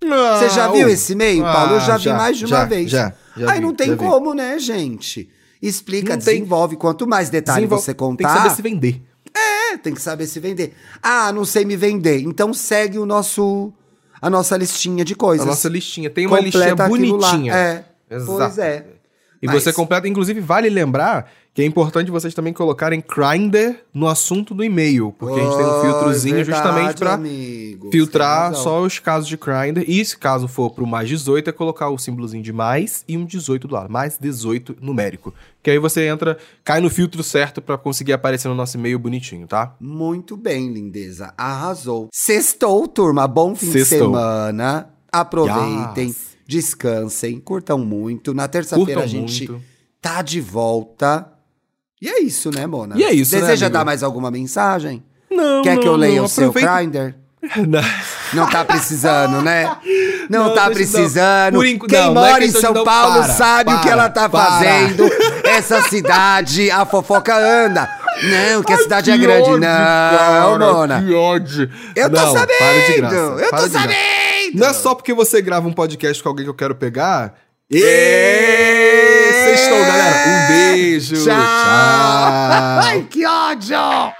Você 0.00 0.48
já 0.50 0.68
viu 0.68 0.88
esse 0.88 1.12
e-mail, 1.12 1.42
Paulo? 1.42 1.74
Eu 1.74 1.80
já, 1.80 1.96
vi 1.96 2.08
mais 2.08 2.36
de 2.38 2.44
uma 2.46 2.56
Ah, 2.56 2.60
já, 2.60 2.64
vez. 2.66 2.90
Já, 2.90 3.12
já 3.36 3.50
Aí 3.52 3.60
vi, 3.60 3.66
não 3.66 3.74
tem 3.74 3.88
já 3.88 3.92
vi. 3.94 3.98
como, 3.98 4.34
né, 4.34 4.58
gente? 4.58 5.28
Explica, 5.60 6.16
Não 6.16 6.22
tem. 6.22 6.34
desenvolve. 6.38 6.76
Quanto 6.76 7.06
mais 7.06 7.30
detalhe 7.30 7.60
Desenvolve- 7.60 7.84
você 7.84 7.94
Tem 7.94 8.16
que 8.16 8.24
contar, 8.24 8.36
saber 8.36 8.50
se 8.50 8.62
vender. 8.62 9.02
É, 9.42 9.76
tem 9.76 9.94
que 9.94 10.00
saber 10.00 10.26
se 10.26 10.40
vender. 10.40 10.74
Ah, 11.02 11.32
não 11.32 11.44
sei 11.44 11.64
me 11.64 11.76
vender. 11.76 12.20
Então 12.20 12.52
segue 12.54 12.98
o 12.98 13.06
nosso 13.06 13.72
a 14.20 14.30
nossa 14.30 14.56
listinha 14.56 15.04
de 15.04 15.16
coisas. 15.16 15.46
A 15.46 15.50
nossa 15.50 15.68
listinha. 15.68 16.08
Tem 16.08 16.26
uma 16.26 16.36
Completa 16.36 16.86
listinha 16.86 16.88
bonitinha. 16.88 17.54
É. 17.54 17.84
Exato. 18.08 18.38
Pois 18.38 18.58
é. 18.58 18.86
E 19.42 19.46
Mas- 19.46 19.62
você 19.64 19.72
completa, 19.72 20.06
inclusive, 20.06 20.40
vale 20.40 20.70
lembrar 20.70 21.28
que 21.52 21.60
é 21.60 21.66
importante 21.66 22.10
vocês 22.10 22.32
também 22.32 22.52
colocarem 22.52 23.02
Grindr 23.06 23.74
no 23.92 24.06
assunto 24.08 24.54
do 24.54 24.62
e-mail, 24.64 25.14
porque 25.18 25.38
a 25.38 25.42
gente 25.42 25.56
tem 25.56 25.66
um 25.66 25.78
Oh, 25.78 25.80
filtrozinho 25.82 26.36
verdade, 26.36 26.56
justamente 26.58 26.96
tem 27.80 27.90
filtrar 27.90 28.54
só 28.54 28.80
os 28.80 28.98
casos 29.00 29.28
de 29.28 29.36
Grindr. 29.36 29.82
E 29.86 30.02
se 30.04 30.16
caso 30.16 30.46
for 30.48 30.70
pro 30.70 30.86
mais 30.86 31.08
18, 31.08 31.50
é 31.50 31.52
colocar 31.52 31.90
o 31.90 31.98
símbolozinho 31.98 32.42
de 32.42 32.52
mais 32.52 33.04
e 33.06 33.18
um 33.18 33.24
18 33.26 33.66
do 33.68 33.74
lado. 33.74 33.90
Mais 33.92 34.16
18 34.16 34.76
numérico. 34.80 35.34
Que 35.62 35.70
aí 35.72 35.78
você 35.78 36.06
entra, 36.06 36.38
cai 36.64 36.80
no 36.80 36.88
filtro 36.88 37.22
certo 37.22 37.60
pra 37.60 37.76
conseguir 37.76 38.12
aparecer 38.14 38.48
no 38.48 38.54
nosso 38.54 38.76
e-mail 38.78 38.98
bonitinho, 38.98 39.46
tá? 39.46 39.74
Muito 39.80 40.36
bem, 40.36 40.72
lindeza. 40.72 41.34
Arrasou. 41.36 42.08
Sextou, 42.14 42.86
turma. 42.88 43.26
Bom 43.28 43.54
fim 43.54 43.66
de 43.66 43.84
Sextou. 43.84 44.06
semana. 44.08 44.88
Aproveitem, 45.12 46.06
Yes. 46.08 46.31
Descansem, 46.52 47.40
curtam 47.40 47.78
muito. 47.78 48.34
Na 48.34 48.46
terça-feira 48.46 49.02
a 49.02 49.06
gente 49.06 49.48
muito. 49.48 49.64
tá 50.00 50.20
de 50.22 50.40
volta. 50.40 51.26
E 52.00 52.08
é 52.08 52.20
isso, 52.20 52.50
né, 52.50 52.66
Mona? 52.66 52.96
E 52.98 53.04
é 53.04 53.12
isso, 53.12 53.34
né, 53.34 53.40
Deseja 53.40 53.66
amigo? 53.66 53.78
dar 53.78 53.84
mais 53.84 54.02
alguma 54.02 54.30
mensagem? 54.30 55.02
Não, 55.30 55.62
Quer 55.62 55.78
que 55.78 55.88
eu 55.88 55.96
leia 55.96 56.22
o 56.22 56.28
seu 56.28 56.48
aproveita- 56.50 56.76
Grindr? 56.76 57.14
Não. 57.68 57.80
Não 58.34 58.48
tá 58.48 58.64
precisando, 58.64 59.42
né? 59.42 59.64
Não, 60.30 60.44
Não, 60.48 60.54
tá 60.54 60.70
precisando. 60.70 61.54
não. 61.54 61.64
Enquanto- 61.64 61.90
Quem 61.90 62.00
não, 62.00 62.14
não 62.14 62.24
é 62.24 62.30
mora 62.30 62.44
em 62.44 62.52
questão 62.52 62.60
de 62.60 62.66
São 62.66 62.74
não- 62.74 62.84
Paulo 62.84 63.14
para, 63.20 63.32
sabe 63.32 63.72
o 63.72 63.76
que 63.78 63.82
para, 63.82 63.90
ela 63.92 64.08
tá 64.10 64.28
para. 64.28 64.44
fazendo. 64.50 65.04
Essa 65.44 65.82
cidade, 65.82 66.70
a 66.70 66.86
fofoca 66.86 67.36
anda. 67.36 67.90
Não, 68.22 68.62
que 68.62 68.72
a 68.72 68.76
Ai, 68.76 68.82
cidade 68.82 69.04
que 69.10 69.10
é 69.10 69.18
grande. 69.18 69.42
ódio, 69.48 69.58
não, 69.58 69.68
cara, 69.68 70.58
Mona. 70.58 71.02
Que 71.02 71.12
ódio. 71.14 71.70
Eu 71.96 72.10
tô 72.10 72.16
Não, 72.16 72.32
sabendo! 72.32 73.08
Para 73.08 73.44
eu 73.44 73.50
para 73.50 73.58
tô 73.62 73.68
sabendo! 73.68 73.92
Não 74.54 74.68
é 74.68 74.72
só 74.72 74.94
porque 74.94 75.14
você 75.14 75.40
grava 75.40 75.66
um 75.68 75.72
podcast 75.72 76.22
com 76.22 76.28
alguém 76.28 76.44
que 76.44 76.50
eu 76.50 76.54
quero 76.54 76.74
pegar. 76.74 77.34
E... 77.70 77.80
Sextou, 79.44 79.78
galera. 79.78 80.16
Um 80.28 80.48
beijo. 80.48 81.14
Tchau. 81.14 81.24
Tchau. 81.24 82.80
Ai, 82.84 83.06
que 83.10 83.26
ódio! 83.26 84.12